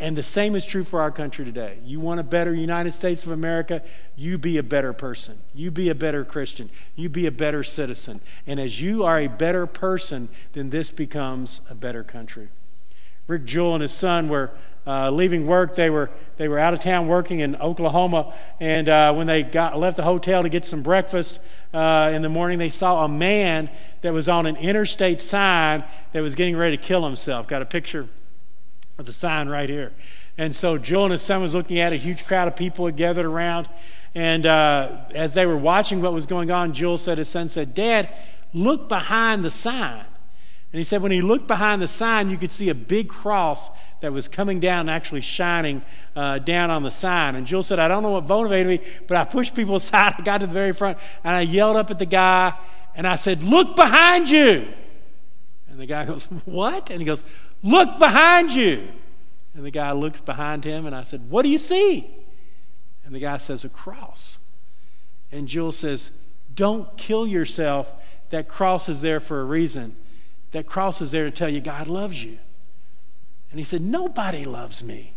And 0.00 0.16
the 0.16 0.22
same 0.22 0.54
is 0.54 0.64
true 0.64 0.84
for 0.84 1.00
our 1.00 1.10
country 1.10 1.44
today. 1.44 1.78
You 1.84 1.98
want 1.98 2.20
a 2.20 2.24
better 2.24 2.54
United 2.54 2.94
States 2.94 3.24
of 3.24 3.32
America? 3.32 3.82
You 4.14 4.38
be 4.38 4.56
a 4.56 4.62
better 4.62 4.92
person. 4.92 5.40
You 5.54 5.72
be 5.72 5.88
a 5.88 5.94
better 5.94 6.24
Christian. 6.24 6.70
You 6.94 7.08
be 7.08 7.26
a 7.26 7.32
better 7.32 7.64
citizen. 7.64 8.20
And 8.46 8.60
as 8.60 8.80
you 8.80 9.02
are 9.02 9.18
a 9.18 9.26
better 9.26 9.66
person, 9.66 10.28
then 10.52 10.70
this 10.70 10.92
becomes 10.92 11.62
a 11.68 11.74
better 11.74 12.04
country. 12.04 12.48
Rick 13.26 13.44
Jewell 13.44 13.74
and 13.74 13.82
his 13.82 13.92
son 13.92 14.28
were 14.28 14.52
uh, 14.88 15.10
leaving 15.10 15.46
work. 15.46 15.76
They 15.76 15.90
were, 15.90 16.10
they 16.38 16.48
were 16.48 16.58
out 16.58 16.72
of 16.72 16.80
town 16.80 17.08
working 17.08 17.40
in 17.40 17.56
Oklahoma. 17.56 18.34
And 18.58 18.88
uh, 18.88 19.12
when 19.12 19.26
they 19.26 19.42
got, 19.42 19.78
left 19.78 19.98
the 19.98 20.02
hotel 20.02 20.42
to 20.42 20.48
get 20.48 20.64
some 20.64 20.82
breakfast 20.82 21.40
uh, 21.74 22.10
in 22.14 22.22
the 22.22 22.30
morning, 22.30 22.58
they 22.58 22.70
saw 22.70 23.04
a 23.04 23.08
man 23.08 23.68
that 24.00 24.14
was 24.14 24.28
on 24.28 24.46
an 24.46 24.56
interstate 24.56 25.20
sign 25.20 25.84
that 26.12 26.22
was 26.22 26.34
getting 26.34 26.56
ready 26.56 26.76
to 26.76 26.82
kill 26.82 27.04
himself. 27.04 27.46
Got 27.46 27.60
a 27.60 27.66
picture 27.66 28.08
of 28.96 29.04
the 29.04 29.12
sign 29.12 29.48
right 29.48 29.68
here. 29.68 29.92
And 30.38 30.56
so 30.56 30.78
Joel 30.78 31.04
and 31.04 31.12
his 31.12 31.22
son 31.22 31.42
was 31.42 31.54
looking 31.54 31.78
at 31.78 31.92
a 31.92 31.96
huge 31.96 32.24
crowd 32.24 32.48
of 32.48 32.56
people 32.56 32.86
had 32.86 32.96
gathered 32.96 33.26
around. 33.26 33.68
And 34.14 34.46
uh, 34.46 35.00
as 35.14 35.34
they 35.34 35.44
were 35.44 35.56
watching 35.56 36.00
what 36.00 36.14
was 36.14 36.24
going 36.24 36.50
on, 36.50 36.72
Joel 36.72 36.96
said, 36.96 37.18
his 37.18 37.28
son 37.28 37.50
said, 37.50 37.74
Dad, 37.74 38.08
look 38.54 38.88
behind 38.88 39.44
the 39.44 39.50
sign. 39.50 40.04
And 40.72 40.78
he 40.78 40.84
said, 40.84 41.02
when 41.02 41.12
he 41.12 41.22
looked 41.22 41.48
behind 41.48 41.80
the 41.80 41.88
sign, 41.88 42.30
you 42.30 42.36
could 42.36 42.52
see 42.52 42.68
a 42.68 42.74
big 42.74 43.08
cross 43.08 43.70
that 44.00 44.12
was 44.12 44.28
coming 44.28 44.60
down 44.60 44.80
and 44.80 44.90
actually 44.90 45.20
shining 45.20 45.82
uh, 46.14 46.38
down 46.38 46.70
on 46.70 46.82
the 46.82 46.90
sign. 46.90 47.34
And 47.34 47.46
Jill 47.46 47.62
said, 47.62 47.78
I 47.78 47.88
don't 47.88 48.02
know 48.02 48.10
what 48.10 48.26
motivated 48.26 48.66
me, 48.66 48.88
but 49.06 49.16
I 49.16 49.24
pushed 49.24 49.54
people 49.54 49.76
aside. 49.76 50.14
I 50.18 50.22
got 50.22 50.38
to 50.38 50.46
the 50.46 50.52
very 50.52 50.72
front 50.72 50.98
and 51.24 51.34
I 51.34 51.40
yelled 51.40 51.76
up 51.76 51.90
at 51.90 51.98
the 51.98 52.06
guy 52.06 52.54
and 52.94 53.06
I 53.06 53.16
said, 53.16 53.42
Look 53.42 53.76
behind 53.76 54.28
you. 54.30 54.68
And 55.70 55.80
the 55.80 55.86
guy 55.86 56.04
goes, 56.06 56.24
What? 56.44 56.90
And 56.90 57.00
he 57.00 57.06
goes, 57.06 57.24
Look 57.62 57.98
behind 57.98 58.52
you. 58.52 58.88
And 59.54 59.64
the 59.64 59.70
guy 59.70 59.92
looks 59.92 60.20
behind 60.20 60.64
him 60.64 60.86
and 60.86 60.94
I 60.94 61.02
said, 61.02 61.30
What 61.30 61.42
do 61.42 61.48
you 61.48 61.58
see? 61.58 62.10
And 63.04 63.14
the 63.14 63.20
guy 63.20 63.38
says, 63.38 63.64
A 63.64 63.68
cross. 63.68 64.38
And 65.32 65.48
Jill 65.48 65.72
says, 65.72 66.10
Don't 66.54 66.96
kill 66.96 67.26
yourself. 67.26 67.92
That 68.30 68.48
cross 68.48 68.88
is 68.88 69.00
there 69.00 69.20
for 69.20 69.40
a 69.40 69.44
reason. 69.44 69.96
That 70.50 70.66
cross 70.66 71.00
is 71.00 71.10
there 71.10 71.24
to 71.24 71.30
tell 71.30 71.48
you 71.48 71.60
God 71.60 71.88
loves 71.88 72.22
you. 72.22 72.38
And 73.50 73.58
he 73.58 73.64
said, 73.64 73.80
Nobody 73.80 74.44
loves 74.44 74.82
me. 74.82 75.14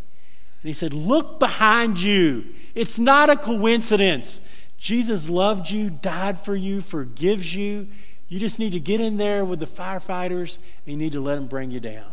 And 0.61 0.67
he 0.67 0.73
said, 0.73 0.93
Look 0.93 1.39
behind 1.39 2.01
you. 2.01 2.45
It's 2.75 2.99
not 2.99 3.29
a 3.29 3.35
coincidence. 3.35 4.39
Jesus 4.77 5.29
loved 5.29 5.69
you, 5.69 5.89
died 5.89 6.39
for 6.39 6.55
you, 6.55 6.81
forgives 6.81 7.55
you. 7.55 7.87
You 8.27 8.39
just 8.39 8.59
need 8.59 8.73
to 8.73 8.79
get 8.79 9.01
in 9.01 9.17
there 9.17 9.43
with 9.43 9.59
the 9.59 9.67
firefighters 9.67 10.57
and 10.85 10.93
you 10.93 10.97
need 10.97 11.11
to 11.11 11.21
let 11.21 11.35
them 11.35 11.47
bring 11.47 11.69
you 11.69 11.79
down. 11.79 12.11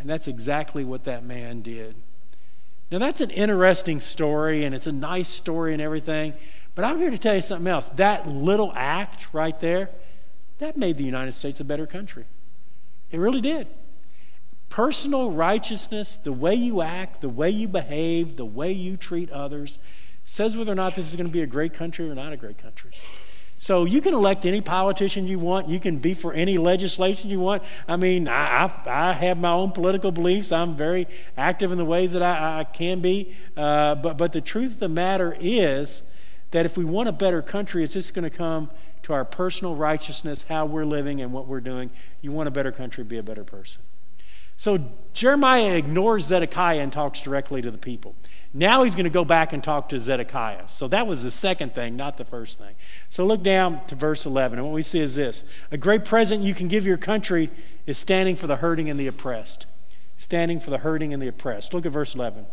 And 0.00 0.08
that's 0.08 0.26
exactly 0.26 0.84
what 0.84 1.04
that 1.04 1.22
man 1.22 1.60
did. 1.60 1.94
Now, 2.90 2.98
that's 2.98 3.20
an 3.20 3.30
interesting 3.30 4.00
story 4.00 4.64
and 4.64 4.74
it's 4.74 4.86
a 4.86 4.92
nice 4.92 5.28
story 5.28 5.72
and 5.72 5.82
everything. 5.82 6.32
But 6.74 6.84
I'm 6.84 6.98
here 6.98 7.10
to 7.10 7.18
tell 7.18 7.34
you 7.34 7.42
something 7.42 7.66
else. 7.66 7.90
That 7.90 8.26
little 8.26 8.72
act 8.74 9.32
right 9.32 9.58
there, 9.60 9.90
that 10.58 10.76
made 10.76 10.96
the 10.96 11.04
United 11.04 11.32
States 11.32 11.60
a 11.60 11.64
better 11.64 11.86
country. 11.86 12.24
It 13.10 13.18
really 13.18 13.40
did. 13.40 13.68
Personal 14.68 15.30
righteousness, 15.30 16.16
the 16.16 16.32
way 16.32 16.54
you 16.54 16.82
act, 16.82 17.20
the 17.20 17.28
way 17.28 17.50
you 17.50 17.68
behave, 17.68 18.36
the 18.36 18.44
way 18.44 18.72
you 18.72 18.96
treat 18.96 19.30
others, 19.30 19.78
says 20.24 20.56
whether 20.56 20.72
or 20.72 20.74
not 20.74 20.94
this 20.94 21.06
is 21.06 21.16
going 21.16 21.26
to 21.26 21.32
be 21.32 21.40
a 21.40 21.46
great 21.46 21.72
country 21.72 22.08
or 22.08 22.14
not 22.14 22.32
a 22.32 22.36
great 22.36 22.58
country. 22.58 22.90
So 23.60 23.84
you 23.84 24.00
can 24.00 24.14
elect 24.14 24.46
any 24.46 24.60
politician 24.60 25.26
you 25.26 25.40
want. 25.40 25.68
You 25.68 25.80
can 25.80 25.98
be 25.98 26.14
for 26.14 26.32
any 26.32 26.58
legislation 26.58 27.28
you 27.28 27.40
want. 27.40 27.64
I 27.88 27.96
mean, 27.96 28.28
I, 28.28 28.66
I, 28.66 29.10
I 29.10 29.12
have 29.14 29.38
my 29.38 29.50
own 29.50 29.72
political 29.72 30.12
beliefs. 30.12 30.52
I'm 30.52 30.76
very 30.76 31.08
active 31.36 31.72
in 31.72 31.78
the 31.78 31.84
ways 31.84 32.12
that 32.12 32.22
I, 32.22 32.60
I 32.60 32.64
can 32.64 33.00
be. 33.00 33.34
Uh, 33.56 33.96
but, 33.96 34.16
but 34.16 34.32
the 34.32 34.40
truth 34.40 34.74
of 34.74 34.80
the 34.80 34.88
matter 34.88 35.36
is 35.40 36.02
that 36.52 36.66
if 36.66 36.76
we 36.76 36.84
want 36.84 37.08
a 37.08 37.12
better 37.12 37.42
country, 37.42 37.82
it's 37.82 37.94
just 37.94 38.14
going 38.14 38.30
to 38.30 38.36
come 38.36 38.70
to 39.02 39.12
our 39.12 39.24
personal 39.24 39.74
righteousness, 39.74 40.44
how 40.48 40.64
we're 40.64 40.84
living, 40.84 41.20
and 41.20 41.32
what 41.32 41.48
we're 41.48 41.60
doing. 41.60 41.90
You 42.20 42.30
want 42.30 42.46
a 42.46 42.52
better 42.52 42.70
country, 42.70 43.02
be 43.02 43.18
a 43.18 43.22
better 43.24 43.44
person. 43.44 43.82
So 44.58 44.90
Jeremiah 45.14 45.76
ignores 45.76 46.24
Zedekiah 46.26 46.80
and 46.80 46.92
talks 46.92 47.20
directly 47.20 47.62
to 47.62 47.70
the 47.70 47.78
people. 47.78 48.16
Now 48.52 48.82
he's 48.82 48.96
going 48.96 49.04
to 49.04 49.10
go 49.10 49.24
back 49.24 49.52
and 49.52 49.62
talk 49.62 49.88
to 49.90 50.00
Zedekiah. 50.00 50.66
So 50.66 50.88
that 50.88 51.06
was 51.06 51.22
the 51.22 51.30
second 51.30 51.74
thing, 51.74 51.94
not 51.94 52.16
the 52.16 52.24
first 52.24 52.58
thing. 52.58 52.74
So 53.08 53.24
look 53.24 53.44
down 53.44 53.86
to 53.86 53.94
verse 53.94 54.26
11, 54.26 54.58
and 54.58 54.66
what 54.66 54.74
we 54.74 54.82
see 54.82 54.98
is 54.98 55.14
this 55.14 55.44
A 55.70 55.76
great 55.76 56.04
present 56.04 56.42
you 56.42 56.54
can 56.54 56.66
give 56.66 56.84
your 56.84 56.96
country 56.96 57.50
is 57.86 57.98
standing 57.98 58.34
for 58.34 58.48
the 58.48 58.56
hurting 58.56 58.90
and 58.90 58.98
the 58.98 59.06
oppressed. 59.06 59.66
Standing 60.16 60.58
for 60.58 60.70
the 60.70 60.78
hurting 60.78 61.12
and 61.12 61.22
the 61.22 61.28
oppressed. 61.28 61.72
Look 61.72 61.86
at 61.86 61.92
verse 61.92 62.16
11. 62.16 62.44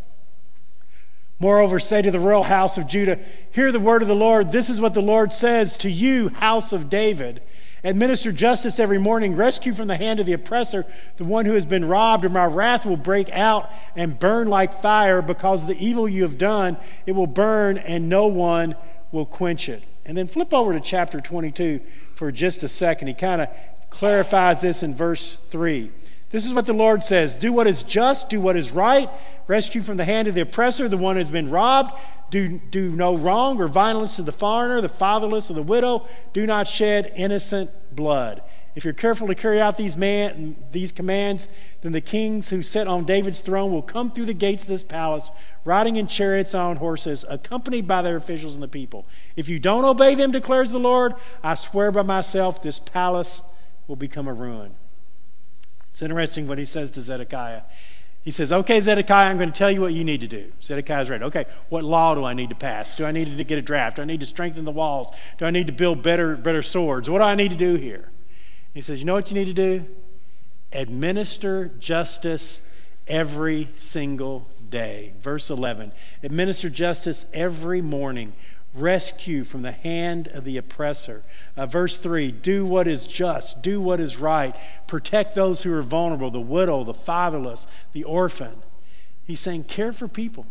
Moreover, 1.40 1.80
say 1.80 2.04
to 2.04 2.12
the 2.12 2.20
royal 2.20 2.44
house 2.44 2.78
of 2.78 2.86
Judah, 2.86 3.18
Hear 3.50 3.72
the 3.72 3.80
word 3.80 4.04
of 4.04 4.08
the 4.08 4.16
Lord. 4.16 4.52
This 4.52 4.70
is 4.70 4.80
what 4.80 4.94
the 4.94 5.02
Lord 5.02 5.34
says 5.34 5.76
to 5.78 5.90
you, 5.90 6.30
house 6.30 6.72
of 6.72 6.88
David. 6.88 7.42
Administer 7.86 8.32
justice 8.32 8.80
every 8.80 8.98
morning. 8.98 9.36
Rescue 9.36 9.72
from 9.72 9.88
the 9.88 9.96
hand 9.96 10.20
of 10.20 10.26
the 10.26 10.34
oppressor 10.34 10.88
the 11.18 11.24
one 11.24 11.46
who 11.46 11.54
has 11.54 11.68
been 11.68 11.86
robbed, 11.86 12.26
or 12.26 12.30
my 12.30 12.44
wrath 12.44 12.84
will 12.84 12.98
break 12.98 13.30
out 13.30 13.70
and 13.96 14.18
burn 14.18 14.48
like 14.48 14.82
fire 14.82 15.22
because 15.22 15.62
of 15.62 15.68
the 15.68 15.86
evil 15.86 16.10
you 16.10 16.24
have 16.24 16.40
done. 16.40 16.78
It 17.06 17.12
will 17.12 17.28
burn, 17.28 17.78
and 17.78 18.10
no 18.10 18.26
one 18.26 18.76
will 19.12 19.28
quench 19.28 19.70
it. 19.70 19.84
And 20.04 20.18
then 20.18 20.26
flip 20.26 20.52
over 20.52 20.74
to 20.74 20.80
chapter 20.80 21.22
22 21.22 21.80
for 22.16 22.32
just 22.32 22.64
a 22.64 22.68
second. 22.68 23.08
He 23.08 23.14
kind 23.14 23.44
of 23.44 23.50
clarifies 23.92 24.62
this 24.62 24.82
in 24.82 24.96
verse 24.96 25.38
3. 25.52 25.92
This 26.32 26.46
is 26.46 26.54
what 26.54 26.66
the 26.66 26.74
Lord 26.74 27.04
says 27.04 27.36
Do 27.36 27.54
what 27.54 27.68
is 27.68 27.84
just, 27.84 28.30
do 28.30 28.42
what 28.42 28.58
is 28.58 28.72
right, 28.72 29.10
rescue 29.48 29.82
from 29.82 29.98
the 29.98 30.06
hand 30.06 30.28
of 30.28 30.36
the 30.36 30.42
oppressor, 30.42 30.90
the 30.90 30.98
one 30.98 31.16
who 31.16 31.20
has 31.20 31.30
been 31.30 31.50
robbed. 31.50 31.94
Do, 32.32 32.60
do 32.72 32.92
no 32.92 33.16
wrong 33.16 33.62
or 33.62 33.68
violence 33.68 34.16
to 34.16 34.24
the 34.24 34.32
foreigner, 34.32 34.82
the 34.82 34.90
fatherless, 34.90 35.52
or 35.52 35.54
the 35.54 35.64
widow. 35.64 36.08
Do 36.34 36.46
not 36.46 36.68
shed 36.68 37.12
innocent 37.16 37.70
blood. 37.96 38.42
If 38.76 38.84
you're 38.84 38.94
careful 38.94 39.28
to 39.28 39.36
carry 39.36 39.62
out 39.62 39.78
these, 39.78 39.96
man, 39.96 40.58
these 40.74 40.92
commands, 40.92 41.48
then 41.82 41.94
the 41.94 42.02
kings 42.02 42.50
who 42.50 42.62
sit 42.62 42.88
on 42.88 43.06
David's 43.06 43.40
throne 43.40 43.72
will 43.72 43.82
come 43.82 44.12
through 44.12 44.26
the 44.26 44.34
gates 44.34 44.64
of 44.64 44.68
this 44.68 44.84
palace, 44.84 45.32
riding 45.64 45.96
in 45.96 46.08
chariots 46.08 46.54
on 46.54 46.76
horses, 46.76 47.24
accompanied 47.30 47.88
by 47.88 48.02
their 48.02 48.18
officials 48.18 48.54
and 48.54 48.62
the 48.62 48.68
people. 48.68 49.06
If 49.38 49.48
you 49.48 49.60
don't 49.60 49.86
obey 49.86 50.14
them, 50.16 50.32
declares 50.32 50.72
the 50.72 50.80
Lord, 50.80 51.14
I 51.42 51.56
swear 51.56 51.90
by 51.92 52.02
myself, 52.02 52.62
this 52.62 52.80
palace 52.80 53.42
will 53.88 53.96
become 53.96 54.28
a 54.28 54.34
ruin. 54.34 54.76
It's 55.96 56.02
interesting 56.02 56.46
what 56.46 56.58
he 56.58 56.66
says 56.66 56.92
to 56.92 57.02
Zedekiah. 57.02 57.62
He 58.22 58.30
says, 58.30 58.52
Okay, 58.52 58.82
Zedekiah, 58.82 59.30
I'm 59.30 59.38
going 59.38 59.54
to 59.54 59.58
tell 59.58 59.72
you 59.72 59.80
what 59.80 59.94
you 59.94 60.04
need 60.04 60.20
to 60.20 60.28
do. 60.28 60.52
Zedekiah's 60.62 61.10
ready. 61.10 61.24
Okay, 61.24 61.46
what 61.70 61.86
law 61.86 62.14
do 62.16 62.26
I 62.26 62.34
need 62.34 62.50
to 62.50 62.56
pass? 62.56 62.98
Do 62.98 63.06
I 63.06 63.14
need 63.14 63.38
to 63.38 63.44
get 63.46 63.58
a 63.58 63.62
draft? 63.62 63.96
Do 63.96 64.02
I 64.02 64.06
need 64.06 64.20
to 64.20 64.26
strengthen 64.26 64.66
the 64.66 64.74
walls? 64.74 65.10
Do 65.38 65.46
I 65.46 65.52
need 65.52 65.68
to 65.68 65.72
build 65.72 66.04
better, 66.04 66.36
better 66.36 66.62
swords? 66.62 67.10
What 67.10 67.20
do 67.20 67.24
I 67.24 67.34
need 67.34 67.52
to 67.52 67.56
do 67.56 67.76
here? 67.76 68.10
He 68.74 68.82
says, 68.82 69.00
You 69.00 69.06
know 69.06 69.14
what 69.14 69.32
you 69.32 69.36
need 69.36 69.46
to 69.46 69.54
do? 69.54 69.86
Administer 70.74 71.72
justice 71.80 72.62
every 73.08 73.70
single 73.76 74.50
day. 74.70 75.14
Verse 75.22 75.50
11 75.50 75.94
Administer 76.24 76.70
justice 76.70 77.26
every 77.32 77.82
morning 77.82 78.34
rescue 78.76 79.44
from 79.44 79.62
the 79.62 79.72
hand 79.72 80.28
of 80.28 80.44
the 80.44 80.58
oppressor. 80.58 81.24
Uh, 81.56 81.66
verse 81.66 81.98
3 81.98 82.32
do 82.32 82.66
what 82.66 82.88
is 82.88 83.08
just, 83.08 83.62
do 83.62 83.82
what 83.82 84.00
is 84.00 84.18
right, 84.18 84.56
protect 84.88 85.36
those 85.36 85.64
who 85.64 85.74
are 85.74 85.82
vulnerable 85.82 86.30
the 86.30 86.40
widow, 86.40 86.84
the 86.84 86.94
fatherless, 86.94 87.68
the 87.94 88.04
orphan. 88.04 88.56
He's 89.26 89.40
saying, 89.40 89.64
care 89.64 89.94
for 89.94 90.08
people, 90.08 90.46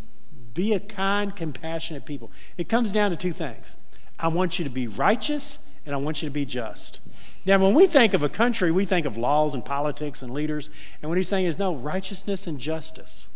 be 0.55 0.73
a 0.73 0.81
kind, 0.81 1.35
compassionate 1.35 2.05
people. 2.05 2.31
It 2.59 2.69
comes 2.69 2.93
down 2.93 3.11
to 3.11 3.17
two 3.17 3.33
things 3.33 3.77
I 4.19 4.29
want 4.29 4.59
you 4.59 4.65
to 4.65 4.71
be 4.71 4.87
righteous, 4.87 5.59
and 5.85 5.95
I 5.95 5.99
want 5.99 6.23
you 6.23 6.29
to 6.29 6.33
be 6.33 6.45
just. 6.45 7.01
Now, 7.47 7.59
when 7.59 7.75
we 7.75 7.87
think 7.87 8.15
of 8.15 8.23
a 8.23 8.29
country, 8.29 8.71
we 8.71 8.87
think 8.87 9.05
of 9.07 9.17
laws 9.17 9.55
and 9.55 9.65
politics 9.65 10.23
and 10.23 10.33
leaders. 10.33 10.71
And 11.03 11.11
what 11.11 11.19
he's 11.19 11.29
saying 11.29 11.45
is 11.45 11.59
no, 11.59 11.75
righteousness 11.75 12.47
and 12.47 12.59
justice. 12.59 13.29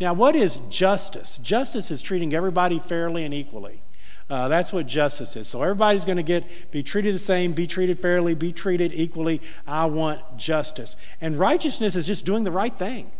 Now, 0.00 0.12
what 0.12 0.34
is 0.34 0.58
justice? 0.70 1.38
Justice 1.38 1.90
is 1.90 2.02
treating 2.02 2.34
everybody 2.34 2.80
fairly 2.80 3.24
and 3.24 3.32
equally. 3.32 3.82
Uh, 4.30 4.48
that's 4.48 4.72
what 4.72 4.86
justice 4.86 5.36
is. 5.36 5.48
So 5.48 5.62
everybody's 5.62 6.04
going 6.04 6.16
to 6.16 6.22
get 6.22 6.70
be 6.70 6.82
treated 6.82 7.14
the 7.14 7.18
same, 7.18 7.52
be 7.52 7.66
treated 7.66 7.98
fairly, 7.98 8.34
be 8.34 8.52
treated 8.52 8.92
equally. 8.94 9.42
I 9.66 9.84
want 9.86 10.38
justice. 10.38 10.96
And 11.20 11.38
righteousness 11.38 11.94
is 11.94 12.06
just 12.06 12.24
doing 12.24 12.44
the 12.44 12.50
right 12.50 12.74
thing. 12.74 13.10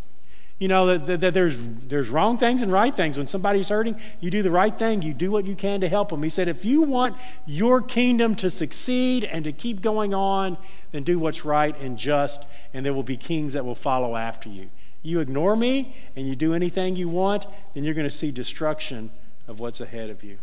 You 0.59 0.69
know 0.69 0.97
that, 0.97 1.21
that, 1.21 1.35
there's 1.35 1.59
there's 1.59 2.09
wrong 2.09 2.39
things 2.39 2.63
and 2.63 2.73
right 2.73 2.95
things. 2.95 3.19
When 3.19 3.27
somebody's 3.27 3.69
hurting, 3.69 3.97
you 4.21 4.31
do 4.31 4.43
the 4.43 4.53
right 4.53 4.77
thing. 4.79 5.03
You 5.03 5.13
do 5.13 5.31
what 5.31 5.45
you 5.45 5.57
can 5.57 5.81
to 5.81 5.89
help 5.89 6.11
them. 6.11 6.23
He 6.23 6.29
said, 6.29 6.47
if 6.47 6.65
you 6.65 6.83
want 6.83 7.17
your 7.45 7.83
kingdom 7.83 8.37
to 8.37 8.49
succeed 8.49 9.25
and 9.25 9.45
to 9.45 9.53
keep 9.53 9.83
going 9.83 10.15
on, 10.15 10.57
then 10.93 11.03
do 11.03 11.19
what's 11.19 11.45
right 11.45 11.79
and 11.81 11.99
just, 11.99 12.47
and 12.73 12.87
there 12.87 12.95
will 12.95 13.03
be 13.03 13.17
kings 13.17 13.53
that 13.55 13.65
will 13.65 13.75
follow 13.75 14.15
after 14.15 14.49
you. 14.49 14.71
You 15.03 15.21
ignore 15.21 15.57
me 15.57 15.97
and 16.15 16.27
you 16.29 16.37
do 16.37 16.55
anything 16.55 16.95
you 16.97 17.09
want, 17.09 17.47
then 17.75 17.83
you're 17.83 17.93
going 17.93 18.09
to 18.09 18.11
see 18.11 18.31
destruction 18.31 19.11
of 19.49 19.59
what's 19.61 19.81
ahead 19.81 20.09
of 20.09 20.23
you. 20.23 20.39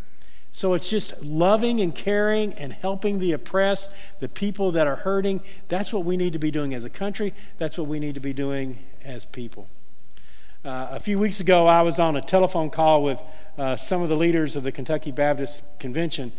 So 0.52 0.74
it's 0.74 0.90
just 0.90 1.24
loving 1.24 1.80
and 1.80 1.96
caring 1.96 2.54
and 2.54 2.74
helping 2.74 3.20
the 3.20 3.32
oppressed, 3.32 3.90
the 4.20 4.28
people 4.28 4.72
that 4.74 4.86
are 4.86 4.98
hurting. 4.98 5.42
That's 5.70 5.94
what 5.94 6.04
we 6.04 6.18
need 6.18 6.34
to 6.34 6.40
be 6.40 6.52
doing 6.52 6.74
as 6.74 6.84
a 6.84 6.90
country. 6.90 7.34
That's 7.58 7.78
what 7.78 7.88
we 7.88 8.00
need 8.00 8.16
to 8.16 8.20
be 8.20 8.34
doing 8.34 8.80
as 9.04 9.26
people. 9.26 9.70
Uh, 10.64 10.90
a 10.92 11.00
few 11.00 11.18
weeks 11.18 11.40
ago, 11.40 11.68
I 11.68 11.82
was 11.82 12.00
on 12.00 12.16
a 12.16 12.22
telephone 12.22 12.70
call 12.70 13.02
with 13.02 13.22
uh, 13.58 13.76
some 13.76 14.02
of 14.04 14.10
the 14.10 14.18
leaders 14.18 14.56
of 14.56 14.64
the 14.64 14.72
Kentucky 14.72 15.12
Baptist 15.12 15.64
Convention. 15.80 16.34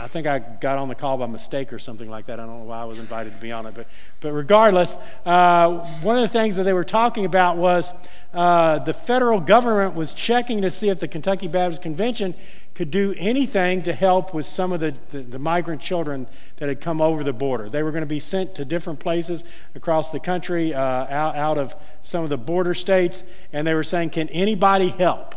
I 0.00 0.06
think 0.06 0.28
I 0.28 0.38
got 0.38 0.78
on 0.78 0.88
the 0.88 0.94
call 0.94 1.18
by 1.18 1.26
mistake 1.26 1.72
or 1.72 1.78
something 1.80 2.08
like 2.08 2.26
that. 2.26 2.38
I 2.38 2.46
don't 2.46 2.58
know 2.58 2.64
why 2.64 2.80
I 2.80 2.84
was 2.84 3.00
invited 3.00 3.32
to 3.32 3.38
be 3.38 3.50
on 3.50 3.66
it, 3.66 3.74
but, 3.74 3.88
but 4.20 4.32
regardless, 4.32 4.96
uh, 5.26 5.70
one 6.02 6.16
of 6.16 6.22
the 6.22 6.28
things 6.28 6.54
that 6.54 6.62
they 6.62 6.72
were 6.72 6.84
talking 6.84 7.24
about 7.24 7.56
was 7.56 7.92
uh, 8.32 8.78
the 8.78 8.94
federal 8.94 9.40
government 9.40 9.96
was 9.96 10.12
checking 10.12 10.62
to 10.62 10.70
see 10.70 10.88
if 10.88 11.00
the 11.00 11.08
Kentucky 11.08 11.48
Baptist 11.48 11.82
Convention 11.82 12.34
could 12.76 12.92
do 12.92 13.12
anything 13.18 13.82
to 13.82 13.92
help 13.92 14.32
with 14.32 14.46
some 14.46 14.70
of 14.70 14.78
the, 14.78 14.94
the, 15.10 15.18
the, 15.18 15.38
migrant 15.38 15.82
children 15.82 16.28
that 16.58 16.68
had 16.68 16.80
come 16.80 17.00
over 17.00 17.24
the 17.24 17.32
border. 17.32 17.68
They 17.68 17.82
were 17.82 17.90
going 17.90 18.02
to 18.02 18.06
be 18.06 18.20
sent 18.20 18.54
to 18.54 18.64
different 18.64 19.00
places 19.00 19.42
across 19.74 20.10
the 20.10 20.20
country, 20.20 20.72
uh, 20.72 20.80
out, 20.80 21.34
out 21.34 21.58
of 21.58 21.74
some 22.02 22.22
of 22.22 22.30
the 22.30 22.38
border 22.38 22.74
states, 22.74 23.24
and 23.52 23.66
they 23.66 23.74
were 23.74 23.82
saying, 23.82 24.10
Can 24.10 24.28
anybody 24.28 24.90
help? 24.90 25.34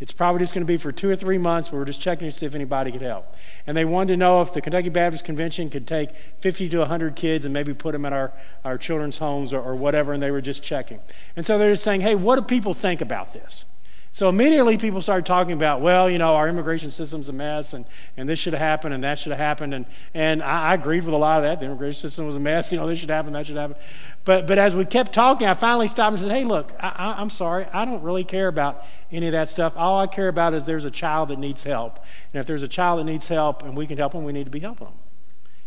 It's 0.00 0.12
probably 0.12 0.38
just 0.40 0.54
going 0.54 0.64
to 0.64 0.70
be 0.70 0.76
for 0.76 0.92
two 0.92 1.10
or 1.10 1.16
three 1.16 1.38
months, 1.38 1.72
we're 1.72 1.84
just 1.84 2.00
checking 2.00 2.28
to 2.28 2.32
see 2.32 2.46
if 2.46 2.54
anybody 2.54 2.92
could 2.92 3.02
help. 3.02 3.34
And 3.66 3.76
they 3.76 3.84
wanted 3.84 4.12
to 4.12 4.16
know 4.16 4.42
if 4.42 4.52
the 4.52 4.60
Kentucky 4.60 4.90
Baptist 4.90 5.24
Convention 5.24 5.70
could 5.70 5.86
take 5.86 6.14
50 6.38 6.68
to 6.68 6.78
100 6.78 7.16
kids 7.16 7.44
and 7.44 7.52
maybe 7.52 7.74
put 7.74 7.92
them 7.92 8.04
in 8.04 8.12
our, 8.12 8.32
our 8.64 8.78
children's 8.78 9.18
homes 9.18 9.52
or, 9.52 9.60
or 9.60 9.74
whatever, 9.74 10.12
and 10.12 10.22
they 10.22 10.30
were 10.30 10.40
just 10.40 10.62
checking. 10.62 11.00
And 11.34 11.44
so 11.44 11.58
they're 11.58 11.72
just 11.72 11.84
saying, 11.84 12.02
hey, 12.02 12.14
what 12.14 12.36
do 12.36 12.42
people 12.42 12.74
think 12.74 13.00
about 13.00 13.32
this? 13.32 13.64
So 14.12 14.28
immediately 14.28 14.78
people 14.78 15.00
started 15.02 15.26
talking 15.26 15.52
about, 15.52 15.80
well, 15.80 16.10
you 16.10 16.18
know, 16.18 16.34
our 16.34 16.48
immigration 16.48 16.90
system's 16.90 17.28
a 17.28 17.32
mess 17.32 17.72
and, 17.72 17.84
and 18.16 18.28
this 18.28 18.38
should 18.38 18.52
have 18.52 18.60
happened 18.60 18.94
and 18.94 19.04
that 19.04 19.18
should 19.18 19.30
have 19.30 19.38
happened. 19.38 19.74
And, 19.74 19.86
and 20.14 20.42
I, 20.42 20.70
I 20.70 20.74
agreed 20.74 21.04
with 21.04 21.14
a 21.14 21.18
lot 21.18 21.38
of 21.38 21.44
that. 21.44 21.60
The 21.60 21.66
immigration 21.66 22.00
system 22.00 22.26
was 22.26 22.36
a 22.36 22.40
mess. 22.40 22.72
You 22.78 22.78
know, 22.78 22.86
this 22.86 22.98
should 22.98 23.10
happen, 23.10 23.32
that 23.32 23.46
should 23.46 23.56
happen. 23.56 23.76
But, 24.24 24.46
but 24.46 24.58
as 24.58 24.76
we 24.76 24.84
kept 24.84 25.12
talking, 25.12 25.46
I 25.46 25.54
finally 25.54 25.88
stopped 25.88 26.12
and 26.12 26.20
said, 26.20 26.30
hey, 26.30 26.44
look, 26.44 26.72
I, 26.80 27.14
I'm 27.18 27.30
sorry. 27.30 27.66
I 27.72 27.84
don't 27.84 28.02
really 28.02 28.24
care 28.24 28.48
about 28.48 28.84
any 29.10 29.26
of 29.26 29.32
that 29.32 29.48
stuff. 29.48 29.76
All 29.76 29.98
I 30.00 30.06
care 30.06 30.28
about 30.28 30.54
is 30.54 30.64
there's 30.64 30.84
a 30.84 30.90
child 30.90 31.28
that 31.30 31.38
needs 31.38 31.64
help. 31.64 31.98
And 32.32 32.40
if 32.40 32.46
there's 32.46 32.62
a 32.62 32.68
child 32.68 33.00
that 33.00 33.04
needs 33.04 33.28
help 33.28 33.62
and 33.62 33.76
we 33.76 33.86
can 33.86 33.98
help 33.98 34.12
them, 34.12 34.24
we 34.24 34.32
need 34.32 34.44
to 34.44 34.50
be 34.50 34.60
helping 34.60 34.88
them. 34.88 34.96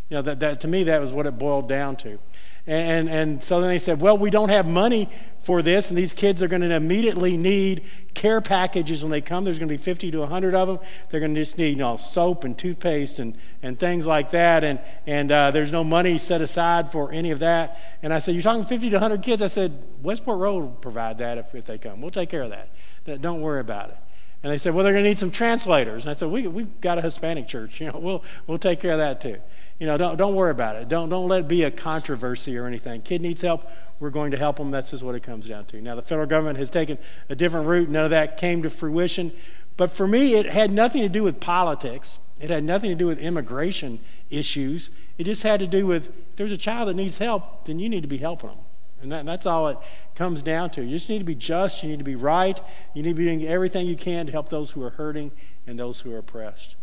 You 0.10 0.18
know, 0.18 0.22
that, 0.24 0.40
that, 0.42 0.62
to 0.62 0.68
me, 0.68 0.84
that 0.84 1.00
was 1.00 1.14
what 1.14 1.26
it 1.26 1.38
boiled 1.38 1.70
down 1.70 1.96
to. 1.98 2.20
And, 2.68 3.10
and 3.10 3.44
so 3.44 3.60
then 3.60 3.70
they 3.70 3.80
said, 3.80 4.00
well, 4.00 4.18
we 4.18 4.30
don't 4.30 4.50
have 4.50 4.68
money 4.68 5.10
for 5.40 5.64
this, 5.64 5.90
and 5.90 5.98
these 5.98 6.14
kids 6.14 6.44
are 6.44 6.48
going 6.48 6.62
to 6.62 6.72
immediately 6.72 7.36
need 7.36 7.84
care 8.14 8.42
packages 8.42 9.02
when 9.02 9.10
they 9.10 9.22
come. 9.22 9.44
There's 9.44 9.58
going 9.58 9.68
to 9.68 9.74
be 9.74 9.82
50 9.82 10.12
to 10.12 10.20
100 10.20 10.54
of 10.54 10.68
them. 10.68 10.80
They're 11.10 11.20
going 11.20 11.34
to 11.34 11.42
just 11.42 11.58
need 11.58 11.70
you 11.70 11.76
know, 11.78 11.98
soap 11.98 12.44
and 12.44 12.56
toothpaste 12.56 13.18
and, 13.18 13.36
and 13.64 13.80
things 13.80 14.06
like 14.06 14.30
that, 14.32 14.64
and, 14.64 14.80
and 15.08 15.32
uh, 15.32 15.50
there's 15.50 15.72
no 15.72 15.84
money 15.84 16.20
set 16.20 16.42
aside 16.42 16.92
for 16.92 17.12
any 17.12 17.32
of 17.32 17.40
that. 17.40 17.98
And 18.04 18.14
I 18.14 18.20
said, 18.20 18.36
You're 18.36 18.44
talking 18.44 18.64
50 18.64 18.92
to 18.92 18.96
100 18.98 19.24
kids? 19.24 19.42
I 19.42 19.48
said, 19.48 19.84
Westport 20.04 20.38
Road 20.38 20.60
will 20.62 20.70
provide 20.70 21.18
that 21.18 21.40
if, 21.40 21.56
if 21.56 21.66
they 21.66 21.80
come. 21.80 22.02
We'll 22.02 22.12
take 22.12 22.30
care 22.30 22.44
of 22.44 22.52
that. 22.52 23.22
Don't 23.22 23.42
worry 23.42 23.62
about 23.62 23.90
it. 23.90 23.98
And 24.44 24.52
they 24.52 24.60
said, 24.60 24.76
Well, 24.76 24.84
they're 24.84 24.94
going 24.94 25.04
to 25.04 25.10
need 25.10 25.20
some 25.20 25.32
translators. 25.32 26.06
And 26.06 26.12
I 26.12 26.14
said, 26.14 26.30
we, 26.30 26.46
We've 26.46 26.82
got 26.82 27.00
a 27.00 27.02
Hispanic 27.02 27.48
church. 27.48 27.82
You 27.82 27.88
know, 27.88 28.00
we'll, 28.00 28.24
we'll 28.46 28.60
take 28.60 28.80
care 28.80 28.92
of 28.92 29.00
that 29.00 29.22
too. 29.22 29.38
You 29.82 29.88
know, 29.88 29.98
don't, 29.98 30.16
don't 30.16 30.36
worry 30.36 30.52
about 30.52 30.76
it. 30.76 30.90
Don't, 30.90 31.10
don't 31.10 31.28
let 31.28 31.40
it 31.40 31.48
be 31.48 31.64
a 31.64 31.72
controversy 31.72 32.56
or 32.56 32.68
anything. 32.68 33.02
Kid 33.02 33.20
needs 33.20 33.42
help. 33.42 33.68
We're 34.00 34.12
going 34.12 34.30
to 34.30 34.38
help 34.38 34.58
them. 34.58 34.70
That's 34.70 34.92
just 34.92 35.02
what 35.02 35.16
it 35.16 35.24
comes 35.24 35.48
down 35.48 35.66
to. 35.66 35.82
Now, 35.82 35.96
the 35.96 36.04
federal 36.04 36.28
government 36.28 36.60
has 36.60 36.70
taken 36.70 37.00
a 37.30 37.36
different 37.36 37.66
route. 37.66 37.90
None 37.90 38.04
of 38.04 38.12
that 38.12 38.38
came 38.38 38.62
to 38.62 38.70
fruition. 38.70 39.32
But 39.78 39.92
for 39.92 40.08
me, 40.08 40.36
it 40.36 40.46
had 40.46 40.72
nothing 40.72 41.02
to 41.02 41.10
do 41.10 41.24
with 41.24 41.40
politics. 41.40 42.20
It 42.40 42.52
had 42.52 42.64
nothing 42.64 42.92
to 42.92 42.96
do 42.96 43.08
with 43.08 43.18
immigration 43.18 43.98
issues. 44.30 44.92
It 45.18 45.24
just 45.24 45.42
had 45.42 45.60
to 45.62 45.68
do 45.68 45.88
with 45.88 46.10
if 46.10 46.36
there's 46.36 46.52
a 46.52 46.58
child 46.58 46.88
that 46.88 46.94
needs 46.94 47.18
help, 47.18 47.66
then 47.66 47.80
you 47.80 47.90
need 47.90 48.02
to 48.02 48.08
be 48.08 48.20
helping 48.20 48.52
them. 48.52 48.60
And, 49.02 49.12
that, 49.12 49.22
and 49.22 49.28
that's 49.28 49.48
all 49.48 49.68
it 49.68 49.80
comes 50.14 50.44
down 50.44 50.70
to. 50.72 50.84
You 50.84 50.92
just 50.92 51.10
need 51.10 51.20
to 51.20 51.26
be 51.26 51.34
just. 51.34 51.82
You 51.82 51.90
need 51.90 51.98
to 51.98 52.06
be 52.06 52.16
right. 52.16 52.62
You 52.94 53.02
need 53.02 53.10
to 53.10 53.16
be 53.16 53.26
doing 53.26 53.48
everything 53.48 53.88
you 53.88 53.96
can 53.96 54.28
to 54.28 54.32
help 54.32 54.50
those 54.50 54.70
who 54.70 54.84
are 54.84 54.92
hurting 54.92 55.32
and 55.66 55.80
those 55.80 56.02
who 56.02 56.14
are 56.14 56.20
oppressed. 56.20 56.76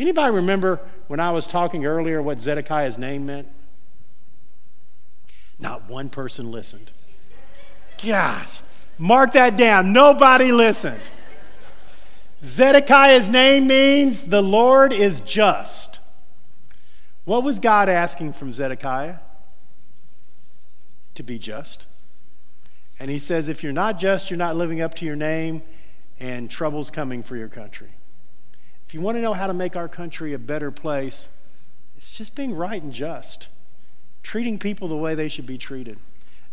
Anybody 0.00 0.34
remember 0.34 0.80
when 1.08 1.20
I 1.20 1.30
was 1.30 1.46
talking 1.46 1.84
earlier 1.84 2.22
what 2.22 2.40
Zedekiah's 2.40 2.96
name 2.96 3.26
meant? 3.26 3.48
Not 5.58 5.90
one 5.90 6.08
person 6.08 6.50
listened. 6.50 6.90
Gosh, 8.02 8.62
mark 8.96 9.34
that 9.34 9.58
down. 9.58 9.92
Nobody 9.92 10.52
listened. 10.52 11.02
Zedekiah's 12.42 13.28
name 13.28 13.66
means 13.66 14.24
the 14.24 14.40
Lord 14.40 14.94
is 14.94 15.20
just. 15.20 16.00
What 17.26 17.44
was 17.44 17.58
God 17.58 17.90
asking 17.90 18.32
from 18.32 18.54
Zedekiah? 18.54 19.18
To 21.16 21.22
be 21.22 21.38
just. 21.38 21.84
And 22.98 23.10
he 23.10 23.18
says, 23.18 23.50
if 23.50 23.62
you're 23.62 23.70
not 23.70 23.98
just, 24.00 24.30
you're 24.30 24.38
not 24.38 24.56
living 24.56 24.80
up 24.80 24.94
to 24.94 25.04
your 25.04 25.16
name, 25.16 25.60
and 26.18 26.50
trouble's 26.50 26.90
coming 26.90 27.22
for 27.22 27.36
your 27.36 27.48
country. 27.48 27.90
If 28.90 28.94
you 28.94 29.02
want 29.02 29.18
to 29.18 29.22
know 29.22 29.34
how 29.34 29.46
to 29.46 29.54
make 29.54 29.76
our 29.76 29.86
country 29.86 30.32
a 30.32 30.38
better 30.40 30.72
place, 30.72 31.28
it's 31.96 32.10
just 32.10 32.34
being 32.34 32.52
right 32.52 32.82
and 32.82 32.92
just, 32.92 33.46
treating 34.24 34.58
people 34.58 34.88
the 34.88 34.96
way 34.96 35.14
they 35.14 35.28
should 35.28 35.46
be 35.46 35.58
treated, 35.58 35.96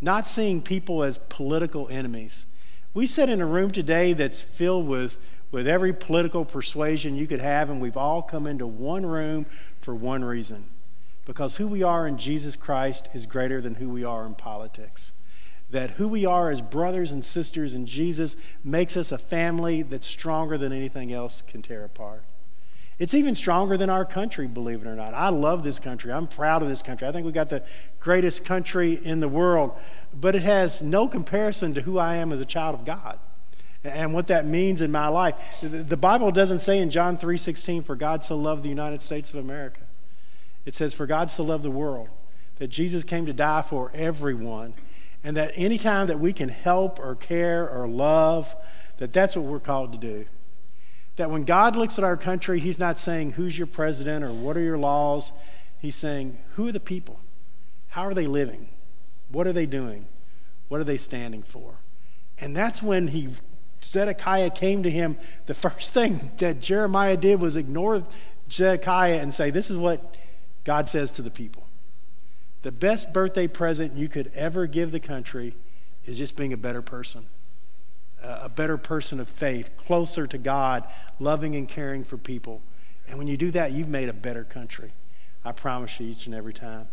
not 0.01 0.27
seeing 0.27 0.61
people 0.61 1.01
as 1.01 1.17
political 1.29 1.87
enemies. 1.89 2.45
We 2.93 3.07
sit 3.07 3.27
in 3.27 3.41
a 3.41 3.47
room 3.47 3.71
today 3.71 4.13
that's 4.13 4.39
filled 4.39 4.87
with, 4.87 5.17
with 5.49 5.67
every 5.67 5.93
political 5.93 6.45
persuasion 6.45 7.15
you 7.15 7.25
could 7.25 7.41
have, 7.41 7.71
and 7.71 7.81
we've 7.81 7.97
all 7.97 8.21
come 8.21 8.45
into 8.45 8.67
one 8.67 9.07
room 9.07 9.47
for 9.81 9.95
one 9.95 10.23
reason 10.23 10.69
because 11.25 11.57
who 11.57 11.67
we 11.67 11.81
are 11.81 12.07
in 12.07 12.19
Jesus 12.19 12.55
Christ 12.55 13.09
is 13.15 13.25
greater 13.25 13.61
than 13.61 13.73
who 13.73 13.89
we 13.89 14.03
are 14.03 14.27
in 14.27 14.35
politics. 14.35 15.11
That 15.69 15.91
who 15.91 16.07
we 16.07 16.25
are 16.25 16.49
as 16.49 16.61
brothers 16.61 17.11
and 17.11 17.23
sisters 17.23 17.73
in 17.73 17.85
Jesus 17.85 18.37
makes 18.63 18.95
us 18.95 19.11
a 19.11 19.17
family 19.17 19.81
that's 19.81 20.07
stronger 20.07 20.57
than 20.57 20.71
anything 20.71 21.11
else 21.11 21.41
can 21.41 21.61
tear 21.61 21.83
apart. 21.83 22.23
It's 22.99 23.13
even 23.13 23.35
stronger 23.35 23.77
than 23.77 23.89
our 23.89 24.05
country, 24.05 24.47
believe 24.47 24.81
it 24.81 24.87
or 24.87 24.95
not. 24.95 25.13
I 25.13 25.29
love 25.29 25.63
this 25.63 25.77
country. 25.77 26.11
I'm 26.11 26.27
proud 26.27 26.63
of 26.63 26.69
this 26.69 26.81
country. 26.81 27.07
I 27.07 27.11
think 27.11 27.25
we 27.25 27.31
got 27.31 27.49
the 27.49 27.63
greatest 27.99 28.43
country 28.43 28.93
in 28.93 29.19
the 29.19 29.27
world, 29.27 29.71
but 30.13 30.33
it 30.33 30.41
has 30.41 30.81
no 30.81 31.07
comparison 31.07 31.75
to 31.75 31.81
who 31.81 31.99
I 31.99 32.15
am 32.15 32.31
as 32.31 32.39
a 32.39 32.45
child 32.45 32.73
of 32.73 32.85
God 32.85 33.19
and 33.83 34.13
what 34.13 34.27
that 34.27 34.45
means 34.45 34.81
in 34.81 34.91
my 34.91 35.07
life. 35.07 35.35
The 35.61 35.97
Bible 35.97 36.31
doesn't 36.31 36.59
say 36.59 36.79
in 36.79 36.89
John 36.89 37.17
3:16 37.17 37.83
for 37.83 37.95
God 37.95 38.23
so 38.23 38.35
loved 38.35 38.63
the 38.63 38.69
United 38.69 39.01
States 39.01 39.29
of 39.29 39.35
America. 39.35 39.81
It 40.65 40.73
says 40.73 40.93
for 40.93 41.05
God 41.05 41.29
so 41.29 41.43
loved 41.43 41.63
the 41.63 41.71
world 41.71 42.09
that 42.57 42.67
Jesus 42.67 43.03
came 43.03 43.25
to 43.27 43.33
die 43.33 43.61
for 43.61 43.91
everyone 43.93 44.73
and 45.27 45.35
that 45.35 45.51
anytime 45.55 46.07
that 46.07 46.21
we 46.21 46.31
can 46.31 46.47
help 46.47 46.99
or 46.99 47.13
care 47.13 47.69
or 47.69 47.85
love 47.85 48.55
that 48.95 49.11
that's 49.11 49.35
what 49.35 49.43
we're 49.43 49.59
called 49.59 49.91
to 49.91 49.97
do 49.97 50.25
that 51.17 51.29
when 51.29 51.43
God 51.43 51.75
looks 51.75 51.97
at 51.97 52.03
our 52.03 52.15
country, 52.15 52.59
He's 52.59 52.79
not 52.79 52.97
saying, 52.97 53.31
Who's 53.31 53.57
your 53.57 53.67
president 53.67 54.23
or 54.23 54.31
what 54.31 54.55
are 54.55 54.61
your 54.61 54.77
laws? 54.77 55.33
He's 55.79 55.95
saying, 55.95 56.37
Who 56.53 56.69
are 56.69 56.71
the 56.71 56.79
people? 56.79 57.19
How 57.89 58.03
are 58.03 58.13
they 58.13 58.27
living? 58.27 58.69
What 59.29 59.47
are 59.47 59.53
they 59.53 59.65
doing? 59.65 60.07
What 60.69 60.79
are 60.79 60.85
they 60.85 60.97
standing 60.97 61.43
for? 61.43 61.73
And 62.39 62.55
that's 62.55 62.81
when 62.81 63.09
he 63.09 63.29
Zedekiah 63.83 64.51
came 64.51 64.83
to 64.83 64.89
him. 64.89 65.17
The 65.47 65.53
first 65.53 65.91
thing 65.91 66.31
that 66.37 66.61
Jeremiah 66.61 67.17
did 67.17 67.39
was 67.41 67.55
ignore 67.55 68.05
Zedekiah 68.49 69.19
and 69.19 69.33
say, 69.33 69.49
This 69.49 69.69
is 69.69 69.77
what 69.77 70.15
God 70.63 70.87
says 70.87 71.11
to 71.13 71.21
the 71.21 71.31
people. 71.31 71.66
The 72.61 72.71
best 72.71 73.13
birthday 73.13 73.47
present 73.47 73.93
you 73.93 74.09
could 74.09 74.31
ever 74.33 74.67
give 74.67 74.91
the 74.91 74.99
country 74.99 75.55
is 76.05 76.17
just 76.17 76.35
being 76.35 76.53
a 76.53 76.57
better 76.57 76.81
person 76.81 77.25
a 78.23 78.49
better 78.49 78.77
person 78.77 79.19
of 79.19 79.29
faith, 79.29 79.71
closer 79.77 80.27
to 80.27 80.37
God, 80.37 80.83
loving 81.19 81.55
and 81.55 81.67
caring 81.67 82.03
for 82.03 82.17
people. 82.17 82.61
And 83.07 83.17
when 83.17 83.27
you 83.27 83.37
do 83.37 83.51
that, 83.51 83.71
you've 83.71 83.87
made 83.87 84.09
a 84.09 84.13
better 84.13 84.43
country. 84.43 84.91
I 85.45 85.51
promise 85.51 85.99
you 85.99 86.07
each 86.07 86.25
and 86.25 86.35
every 86.35 86.53
time. 86.53 86.87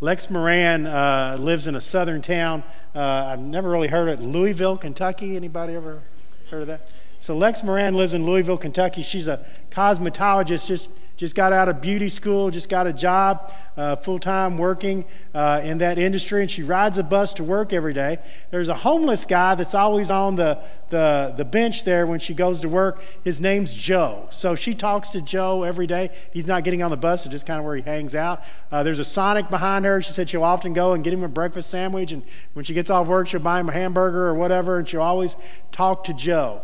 Lex 0.00 0.30
Moran 0.30 0.86
uh, 0.86 1.36
lives 1.38 1.66
in 1.66 1.76
a 1.76 1.80
southern 1.80 2.20
town. 2.20 2.64
Uh, 2.94 3.00
I've 3.00 3.38
never 3.38 3.70
really 3.70 3.88
heard 3.88 4.08
of 4.08 4.20
it. 4.20 4.22
Louisville, 4.22 4.76
Kentucky. 4.76 5.36
Anybody 5.36 5.74
ever 5.74 6.02
heard 6.50 6.62
of 6.62 6.66
that? 6.66 6.88
So 7.20 7.36
Lex 7.36 7.62
Moran 7.62 7.94
lives 7.94 8.12
in 8.12 8.26
Louisville, 8.26 8.58
Kentucky. 8.58 9.02
She's 9.02 9.28
a 9.28 9.46
cosmetologist, 9.70 10.66
just 10.66 10.88
just 11.16 11.34
got 11.34 11.52
out 11.52 11.68
of 11.68 11.80
beauty 11.80 12.08
school, 12.08 12.50
just 12.50 12.68
got 12.68 12.86
a 12.86 12.92
job, 12.92 13.52
uh, 13.76 13.96
full 13.96 14.18
time 14.18 14.58
working 14.58 15.04
uh, 15.32 15.60
in 15.62 15.78
that 15.78 15.98
industry, 15.98 16.42
and 16.42 16.50
she 16.50 16.62
rides 16.62 16.98
a 16.98 17.02
bus 17.02 17.32
to 17.34 17.44
work 17.44 17.72
every 17.72 17.92
day. 17.92 18.18
There's 18.50 18.68
a 18.68 18.74
homeless 18.74 19.24
guy 19.24 19.54
that's 19.54 19.74
always 19.74 20.10
on 20.10 20.36
the, 20.36 20.62
the, 20.90 21.34
the 21.36 21.44
bench 21.44 21.84
there 21.84 22.06
when 22.06 22.18
she 22.18 22.34
goes 22.34 22.60
to 22.62 22.68
work. 22.68 23.02
His 23.22 23.40
name's 23.40 23.72
Joe. 23.72 24.26
So 24.30 24.54
she 24.54 24.74
talks 24.74 25.08
to 25.10 25.20
Joe 25.20 25.62
every 25.62 25.86
day. 25.86 26.10
He's 26.32 26.46
not 26.46 26.64
getting 26.64 26.82
on 26.82 26.90
the 26.90 26.96
bus, 26.96 27.24
it's 27.24 27.32
just 27.32 27.46
kind 27.46 27.58
of 27.60 27.64
where 27.64 27.76
he 27.76 27.82
hangs 27.82 28.14
out. 28.14 28.42
Uh, 28.72 28.82
there's 28.82 28.98
a 28.98 29.04
Sonic 29.04 29.50
behind 29.50 29.84
her. 29.84 30.02
She 30.02 30.12
said 30.12 30.28
she'll 30.28 30.42
often 30.42 30.72
go 30.72 30.94
and 30.94 31.04
get 31.04 31.12
him 31.12 31.22
a 31.22 31.28
breakfast 31.28 31.70
sandwich, 31.70 32.10
and 32.10 32.22
when 32.54 32.64
she 32.64 32.74
gets 32.74 32.90
off 32.90 33.06
work, 33.06 33.28
she'll 33.28 33.40
buy 33.40 33.60
him 33.60 33.68
a 33.68 33.72
hamburger 33.72 34.26
or 34.26 34.34
whatever, 34.34 34.78
and 34.78 34.88
she'll 34.88 35.02
always 35.02 35.36
talk 35.70 36.04
to 36.04 36.12
Joe. 36.12 36.62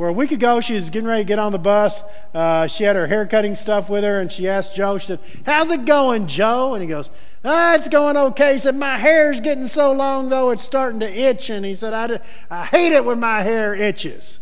Where 0.00 0.08
a 0.08 0.14
week 0.14 0.32
ago 0.32 0.62
she 0.62 0.72
was 0.72 0.88
getting 0.88 1.06
ready 1.06 1.24
to 1.24 1.28
get 1.28 1.38
on 1.38 1.52
the 1.52 1.58
bus. 1.58 2.02
Uh, 2.32 2.66
she 2.66 2.84
had 2.84 2.96
her 2.96 3.06
hair 3.06 3.26
cutting 3.26 3.54
stuff 3.54 3.90
with 3.90 4.02
her, 4.02 4.18
and 4.18 4.32
she 4.32 4.48
asked 4.48 4.74
Joe, 4.74 4.96
she 4.96 5.08
said, 5.08 5.20
How's 5.44 5.70
it 5.70 5.84
going, 5.84 6.26
Joe? 6.26 6.72
And 6.72 6.80
he 6.80 6.88
goes, 6.88 7.10
ah, 7.44 7.74
It's 7.74 7.86
going 7.86 8.16
okay. 8.16 8.54
He 8.54 8.58
said, 8.60 8.76
My 8.76 8.96
hair's 8.96 9.40
getting 9.40 9.68
so 9.68 9.92
long, 9.92 10.30
though, 10.30 10.52
it's 10.52 10.62
starting 10.62 11.00
to 11.00 11.06
itch. 11.06 11.50
And 11.50 11.66
he 11.66 11.74
said, 11.74 11.92
I, 11.92 12.18
I 12.50 12.64
hate 12.64 12.94
it 12.94 13.04
when 13.04 13.20
my 13.20 13.42
hair 13.42 13.74
itches. 13.74 14.40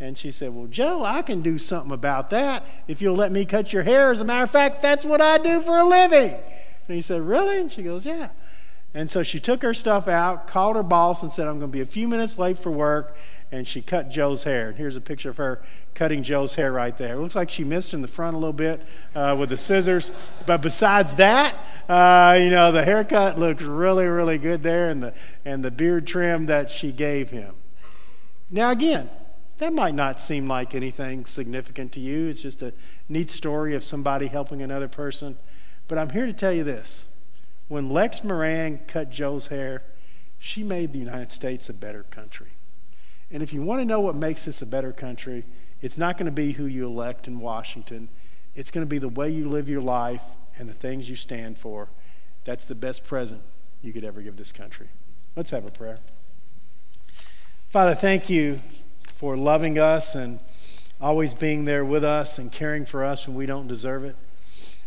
And 0.00 0.18
she 0.18 0.32
said, 0.32 0.52
Well, 0.52 0.66
Joe, 0.66 1.04
I 1.04 1.22
can 1.22 1.40
do 1.40 1.56
something 1.56 1.92
about 1.92 2.30
that 2.30 2.66
if 2.88 3.00
you'll 3.00 3.14
let 3.14 3.30
me 3.30 3.44
cut 3.44 3.72
your 3.72 3.84
hair. 3.84 4.10
As 4.10 4.20
a 4.20 4.24
matter 4.24 4.42
of 4.42 4.50
fact, 4.50 4.82
that's 4.82 5.04
what 5.04 5.20
I 5.20 5.38
do 5.38 5.60
for 5.60 5.78
a 5.78 5.84
living. 5.84 6.32
And 6.32 6.96
he 6.96 7.00
said, 7.00 7.22
Really? 7.22 7.60
And 7.60 7.70
she 7.70 7.84
goes, 7.84 8.04
Yeah. 8.04 8.30
And 8.92 9.10
so 9.10 9.22
she 9.22 9.38
took 9.38 9.62
her 9.62 9.74
stuff 9.74 10.06
out, 10.08 10.46
called 10.46 10.76
her 10.76 10.82
boss, 10.82 11.22
and 11.22 11.32
said, 11.32 11.46
I'm 11.46 11.58
going 11.58 11.70
to 11.70 11.76
be 11.76 11.80
a 11.80 11.86
few 11.86 12.08
minutes 12.08 12.38
late 12.38 12.58
for 12.58 12.70
work. 12.70 13.16
And 13.54 13.68
she 13.68 13.82
cut 13.82 14.10
Joe's 14.10 14.42
hair. 14.42 14.70
And 14.70 14.76
here's 14.76 14.96
a 14.96 15.00
picture 15.00 15.30
of 15.30 15.36
her 15.36 15.62
cutting 15.94 16.24
Joe's 16.24 16.56
hair 16.56 16.72
right 16.72 16.96
there. 16.96 17.14
It 17.14 17.20
looks 17.20 17.36
like 17.36 17.50
she 17.50 17.62
missed 17.62 17.94
in 17.94 18.02
the 18.02 18.08
front 18.08 18.34
a 18.34 18.36
little 18.36 18.52
bit 18.52 18.84
uh, 19.14 19.36
with 19.38 19.50
the 19.50 19.56
scissors. 19.56 20.10
But 20.44 20.60
besides 20.60 21.14
that, 21.14 21.54
uh, 21.88 22.36
you 22.40 22.50
know, 22.50 22.72
the 22.72 22.84
haircut 22.84 23.38
looks 23.38 23.62
really, 23.62 24.06
really 24.06 24.38
good 24.38 24.64
there, 24.64 24.88
and 24.88 25.04
the, 25.04 25.14
and 25.44 25.64
the 25.64 25.70
beard 25.70 26.04
trim 26.04 26.46
that 26.46 26.68
she 26.68 26.90
gave 26.90 27.30
him. 27.30 27.54
Now, 28.50 28.72
again, 28.72 29.08
that 29.58 29.72
might 29.72 29.94
not 29.94 30.20
seem 30.20 30.48
like 30.48 30.74
anything 30.74 31.24
significant 31.24 31.92
to 31.92 32.00
you. 32.00 32.30
It's 32.30 32.42
just 32.42 32.60
a 32.60 32.72
neat 33.08 33.30
story 33.30 33.76
of 33.76 33.84
somebody 33.84 34.26
helping 34.26 34.62
another 34.62 34.88
person. 34.88 35.38
But 35.86 35.98
I'm 35.98 36.10
here 36.10 36.26
to 36.26 36.32
tell 36.32 36.52
you 36.52 36.64
this. 36.64 37.06
When 37.68 37.88
Lex 37.88 38.24
Moran 38.24 38.80
cut 38.88 39.10
Joe's 39.10 39.46
hair, 39.46 39.84
she 40.40 40.64
made 40.64 40.92
the 40.92 40.98
United 40.98 41.30
States 41.30 41.68
a 41.68 41.72
better 41.72 42.02
country. 42.10 42.48
And 43.34 43.42
if 43.42 43.52
you 43.52 43.62
want 43.62 43.80
to 43.80 43.84
know 43.84 43.98
what 43.98 44.14
makes 44.14 44.44
this 44.44 44.62
a 44.62 44.66
better 44.66 44.92
country, 44.92 45.42
it's 45.82 45.98
not 45.98 46.16
going 46.16 46.26
to 46.26 46.32
be 46.32 46.52
who 46.52 46.66
you 46.66 46.86
elect 46.86 47.26
in 47.26 47.40
Washington. 47.40 48.08
It's 48.54 48.70
going 48.70 48.86
to 48.86 48.88
be 48.88 48.98
the 48.98 49.08
way 49.08 49.28
you 49.28 49.48
live 49.48 49.68
your 49.68 49.82
life 49.82 50.22
and 50.56 50.68
the 50.68 50.72
things 50.72 51.10
you 51.10 51.16
stand 51.16 51.58
for. 51.58 51.88
That's 52.44 52.64
the 52.64 52.76
best 52.76 53.02
present 53.02 53.42
you 53.82 53.92
could 53.92 54.04
ever 54.04 54.22
give 54.22 54.36
this 54.36 54.52
country. 54.52 54.86
Let's 55.34 55.50
have 55.50 55.66
a 55.66 55.72
prayer. 55.72 55.98
Father, 57.70 57.96
thank 57.96 58.30
you 58.30 58.60
for 59.02 59.36
loving 59.36 59.80
us 59.80 60.14
and 60.14 60.38
always 61.00 61.34
being 61.34 61.64
there 61.64 61.84
with 61.84 62.04
us 62.04 62.38
and 62.38 62.52
caring 62.52 62.86
for 62.86 63.02
us 63.02 63.26
when 63.26 63.36
we 63.36 63.46
don't 63.46 63.66
deserve 63.66 64.04
it. 64.04 64.14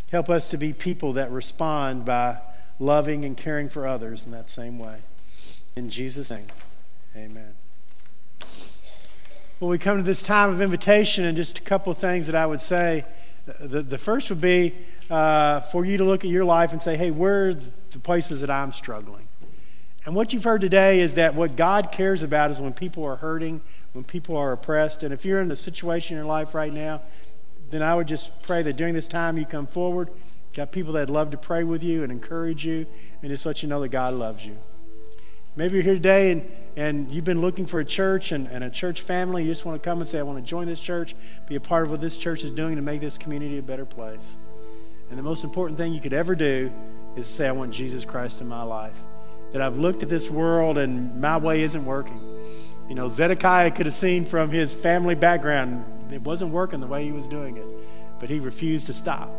Help 0.09 0.29
us 0.29 0.47
to 0.47 0.57
be 0.57 0.71
people 0.71 1.11
that 1.13 1.29
respond 1.31 2.05
by 2.05 2.39
loving 2.79 3.25
and 3.25 3.35
caring 3.35 3.67
for 3.67 3.85
others 3.85 4.25
in 4.25 4.31
that 4.31 4.49
same 4.49 4.79
way. 4.79 4.99
In 5.75 5.89
Jesus' 5.89 6.31
name, 6.31 6.47
amen. 7.13 7.56
Well, 9.59 9.71
we 9.71 9.79
come 9.79 9.97
to 9.97 10.03
this 10.03 10.21
time 10.21 10.51
of 10.51 10.61
invitation, 10.61 11.25
and 11.25 11.35
just 11.35 11.57
a 11.57 11.63
couple 11.63 11.91
of 11.91 11.97
things 11.97 12.27
that 12.27 12.35
I 12.35 12.45
would 12.45 12.61
say. 12.61 13.05
The, 13.59 13.81
the 13.81 13.97
first 13.97 14.29
would 14.29 14.39
be 14.39 14.73
uh, 15.09 15.61
for 15.61 15.83
you 15.83 15.97
to 15.97 16.03
look 16.03 16.23
at 16.23 16.29
your 16.29 16.45
life 16.45 16.73
and 16.73 16.83
say, 16.83 16.95
hey, 16.95 17.09
where 17.09 17.47
are 17.47 17.53
the 17.55 17.97
places 17.97 18.41
that 18.41 18.51
I'm 18.51 18.71
struggling? 18.71 19.27
And 20.05 20.13
what 20.13 20.31
you've 20.31 20.43
heard 20.43 20.61
today 20.61 20.99
is 20.99 21.15
that 21.15 21.33
what 21.33 21.55
God 21.55 21.91
cares 21.91 22.21
about 22.21 22.51
is 22.51 22.61
when 22.61 22.71
people 22.71 23.03
are 23.03 23.15
hurting, 23.15 23.61
when 23.93 24.03
people 24.03 24.37
are 24.37 24.51
oppressed. 24.51 25.01
And 25.01 25.11
if 25.11 25.25
you're 25.25 25.41
in 25.41 25.49
a 25.49 25.55
situation 25.55 26.17
in 26.17 26.23
your 26.23 26.31
life 26.31 26.53
right 26.53 26.71
now, 26.71 27.01
then 27.71 27.81
I 27.81 27.95
would 27.95 28.07
just 28.07 28.43
pray 28.43 28.61
that 28.61 28.77
during 28.77 28.93
this 28.93 29.07
time 29.07 29.39
you 29.39 29.45
come 29.45 29.65
forward. 29.65 30.11
Got 30.53 30.71
people 30.71 30.93
that 30.93 31.09
love 31.09 31.31
to 31.31 31.37
pray 31.37 31.63
with 31.63 31.81
you 31.81 32.03
and 32.03 32.11
encourage 32.11 32.63
you 32.63 32.85
and 33.23 33.31
just 33.31 33.43
let 33.43 33.63
you 33.63 33.69
know 33.69 33.81
that 33.81 33.89
God 33.89 34.13
loves 34.13 34.45
you. 34.45 34.55
Maybe 35.55 35.73
you're 35.73 35.83
here 35.83 35.95
today 35.95 36.29
and, 36.29 36.47
and 36.77 37.11
you've 37.11 37.25
been 37.25 37.41
looking 37.41 37.65
for 37.65 37.79
a 37.79 37.85
church 37.85 38.31
and, 38.31 38.47
and 38.47 38.63
a 38.63 38.69
church 38.69 39.01
family. 39.01 39.43
You 39.43 39.49
just 39.49 39.65
want 39.65 39.81
to 39.81 39.89
come 39.89 39.97
and 39.97 40.07
say, 40.07 40.19
I 40.19 40.21
want 40.21 40.37
to 40.37 40.45
join 40.45 40.67
this 40.67 40.79
church, 40.79 41.15
be 41.47 41.55
a 41.55 41.59
part 41.59 41.83
of 41.83 41.89
what 41.89 42.01
this 42.01 42.15
church 42.15 42.43
is 42.43 42.51
doing 42.51 42.75
to 42.75 42.83
make 42.83 43.01
this 43.01 43.17
community 43.17 43.57
a 43.57 43.63
better 43.63 43.83
place. 43.83 44.37
And 45.09 45.17
the 45.17 45.23
most 45.23 45.43
important 45.43 45.79
thing 45.79 45.91
you 45.91 45.99
could 45.99 46.13
ever 46.13 46.35
do 46.35 46.71
is 47.15 47.25
say, 47.25 47.47
I 47.47 47.51
want 47.51 47.73
Jesus 47.73 48.05
Christ 48.05 48.41
in 48.41 48.47
my 48.47 48.61
life. 48.61 48.97
That 49.53 49.61
I've 49.61 49.77
looked 49.77 50.03
at 50.03 50.09
this 50.09 50.29
world 50.29 50.77
and 50.77 51.19
my 51.19 51.37
way 51.37 51.63
isn't 51.63 51.83
working. 51.83 52.21
You 52.87 52.93
know, 52.93 53.09
Zedekiah 53.09 53.71
could 53.71 53.87
have 53.87 53.95
seen 53.95 54.23
from 54.23 54.51
his 54.51 54.71
family 54.71 55.15
background 55.15 55.83
it 56.13 56.21
wasn't 56.21 56.51
working 56.51 56.79
the 56.79 56.87
way 56.87 57.03
he 57.03 57.11
was 57.11 57.27
doing 57.27 57.57
it, 57.57 57.67
but 58.19 58.29
he 58.29 58.39
refused 58.39 58.85
to 58.85 58.93
stop. 58.93 59.31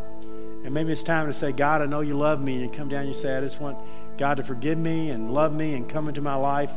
And 0.65 0.75
maybe 0.75 0.91
it's 0.91 1.05
time 1.05 1.29
to 1.29 1.33
say, 1.33 1.53
God, 1.53 1.83
I 1.83 1.87
know 1.87 2.01
you 2.01 2.15
love 2.15 2.43
me. 2.43 2.55
And 2.55 2.63
you 2.65 2.77
come 2.77 2.89
down 2.89 3.03
and 3.03 3.09
you 3.09 3.15
say, 3.15 3.37
I 3.37 3.41
just 3.41 3.61
want 3.61 3.79
God 4.19 4.39
to 4.39 4.43
forgive 4.43 4.77
me 4.77 5.11
and 5.11 5.33
love 5.33 5.53
me 5.53 5.75
and 5.75 5.89
come 5.89 6.09
into 6.09 6.21
my 6.21 6.35
life. 6.35 6.77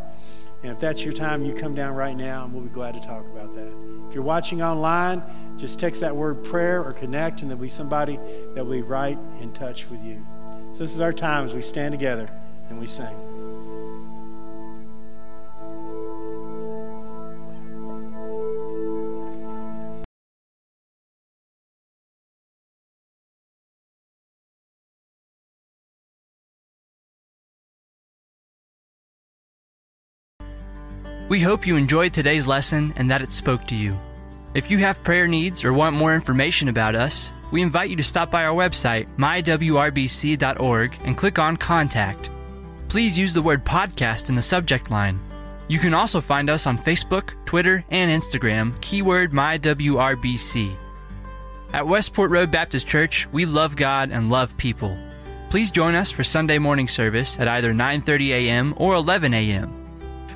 And 0.63 0.71
if 0.71 0.79
that's 0.79 1.03
your 1.03 1.13
time, 1.13 1.43
you 1.43 1.53
come 1.53 1.73
down 1.73 1.95
right 1.95 2.15
now 2.15 2.45
and 2.45 2.53
we'll 2.53 2.63
be 2.63 2.69
glad 2.69 2.93
to 2.93 2.99
talk 2.99 3.25
about 3.25 3.53
that. 3.53 4.05
If 4.07 4.13
you're 4.13 4.23
watching 4.23 4.61
online, 4.61 5.23
just 5.57 5.79
text 5.79 6.01
that 6.01 6.15
word 6.15 6.43
prayer 6.43 6.83
or 6.83 6.93
connect, 6.93 7.41
and 7.41 7.49
there'll 7.49 7.61
be 7.61 7.67
somebody 7.67 8.17
that 8.55 8.65
will 8.65 8.73
be 8.73 8.81
right 8.81 9.17
in 9.39 9.53
touch 9.53 9.89
with 9.89 10.03
you. 10.03 10.23
So 10.73 10.79
this 10.79 10.93
is 10.93 11.01
our 11.01 11.13
time 11.13 11.45
as 11.45 11.53
we 11.53 11.61
stand 11.61 11.93
together 11.93 12.29
and 12.69 12.79
we 12.79 12.87
sing. 12.87 13.30
We 31.31 31.39
hope 31.39 31.65
you 31.65 31.77
enjoyed 31.77 32.11
today's 32.11 32.45
lesson 32.45 32.93
and 32.97 33.09
that 33.09 33.21
it 33.21 33.31
spoke 33.31 33.65
to 33.67 33.75
you. 33.75 33.97
If 34.53 34.69
you 34.69 34.79
have 34.79 35.01
prayer 35.01 35.29
needs 35.29 35.63
or 35.63 35.71
want 35.71 35.95
more 35.95 36.13
information 36.13 36.67
about 36.67 36.93
us, 36.93 37.31
we 37.53 37.61
invite 37.61 37.89
you 37.89 37.95
to 37.95 38.03
stop 38.03 38.29
by 38.29 38.43
our 38.43 38.53
website, 38.53 39.07
mywrbc.org, 39.15 40.97
and 41.05 41.17
click 41.17 41.39
on 41.39 41.55
Contact. 41.55 42.29
Please 42.89 43.17
use 43.17 43.33
the 43.33 43.41
word 43.41 43.63
podcast 43.63 44.27
in 44.27 44.35
the 44.35 44.41
subject 44.41 44.91
line. 44.91 45.21
You 45.69 45.79
can 45.79 45.93
also 45.93 46.19
find 46.19 46.49
us 46.49 46.67
on 46.67 46.77
Facebook, 46.77 47.31
Twitter, 47.45 47.85
and 47.91 48.11
Instagram, 48.11 48.81
keyword 48.81 49.31
MyWRBC. 49.31 50.75
At 51.71 51.87
Westport 51.87 52.29
Road 52.29 52.51
Baptist 52.51 52.87
Church, 52.87 53.25
we 53.31 53.45
love 53.45 53.77
God 53.77 54.11
and 54.11 54.29
love 54.29 54.57
people. 54.57 54.97
Please 55.49 55.71
join 55.71 55.95
us 55.95 56.11
for 56.11 56.25
Sunday 56.25 56.57
morning 56.57 56.89
service 56.89 57.39
at 57.39 57.47
either 57.47 57.71
9:30 57.71 58.31
a.m. 58.31 58.73
or 58.75 58.95
11 58.95 59.33
a.m. 59.33 59.80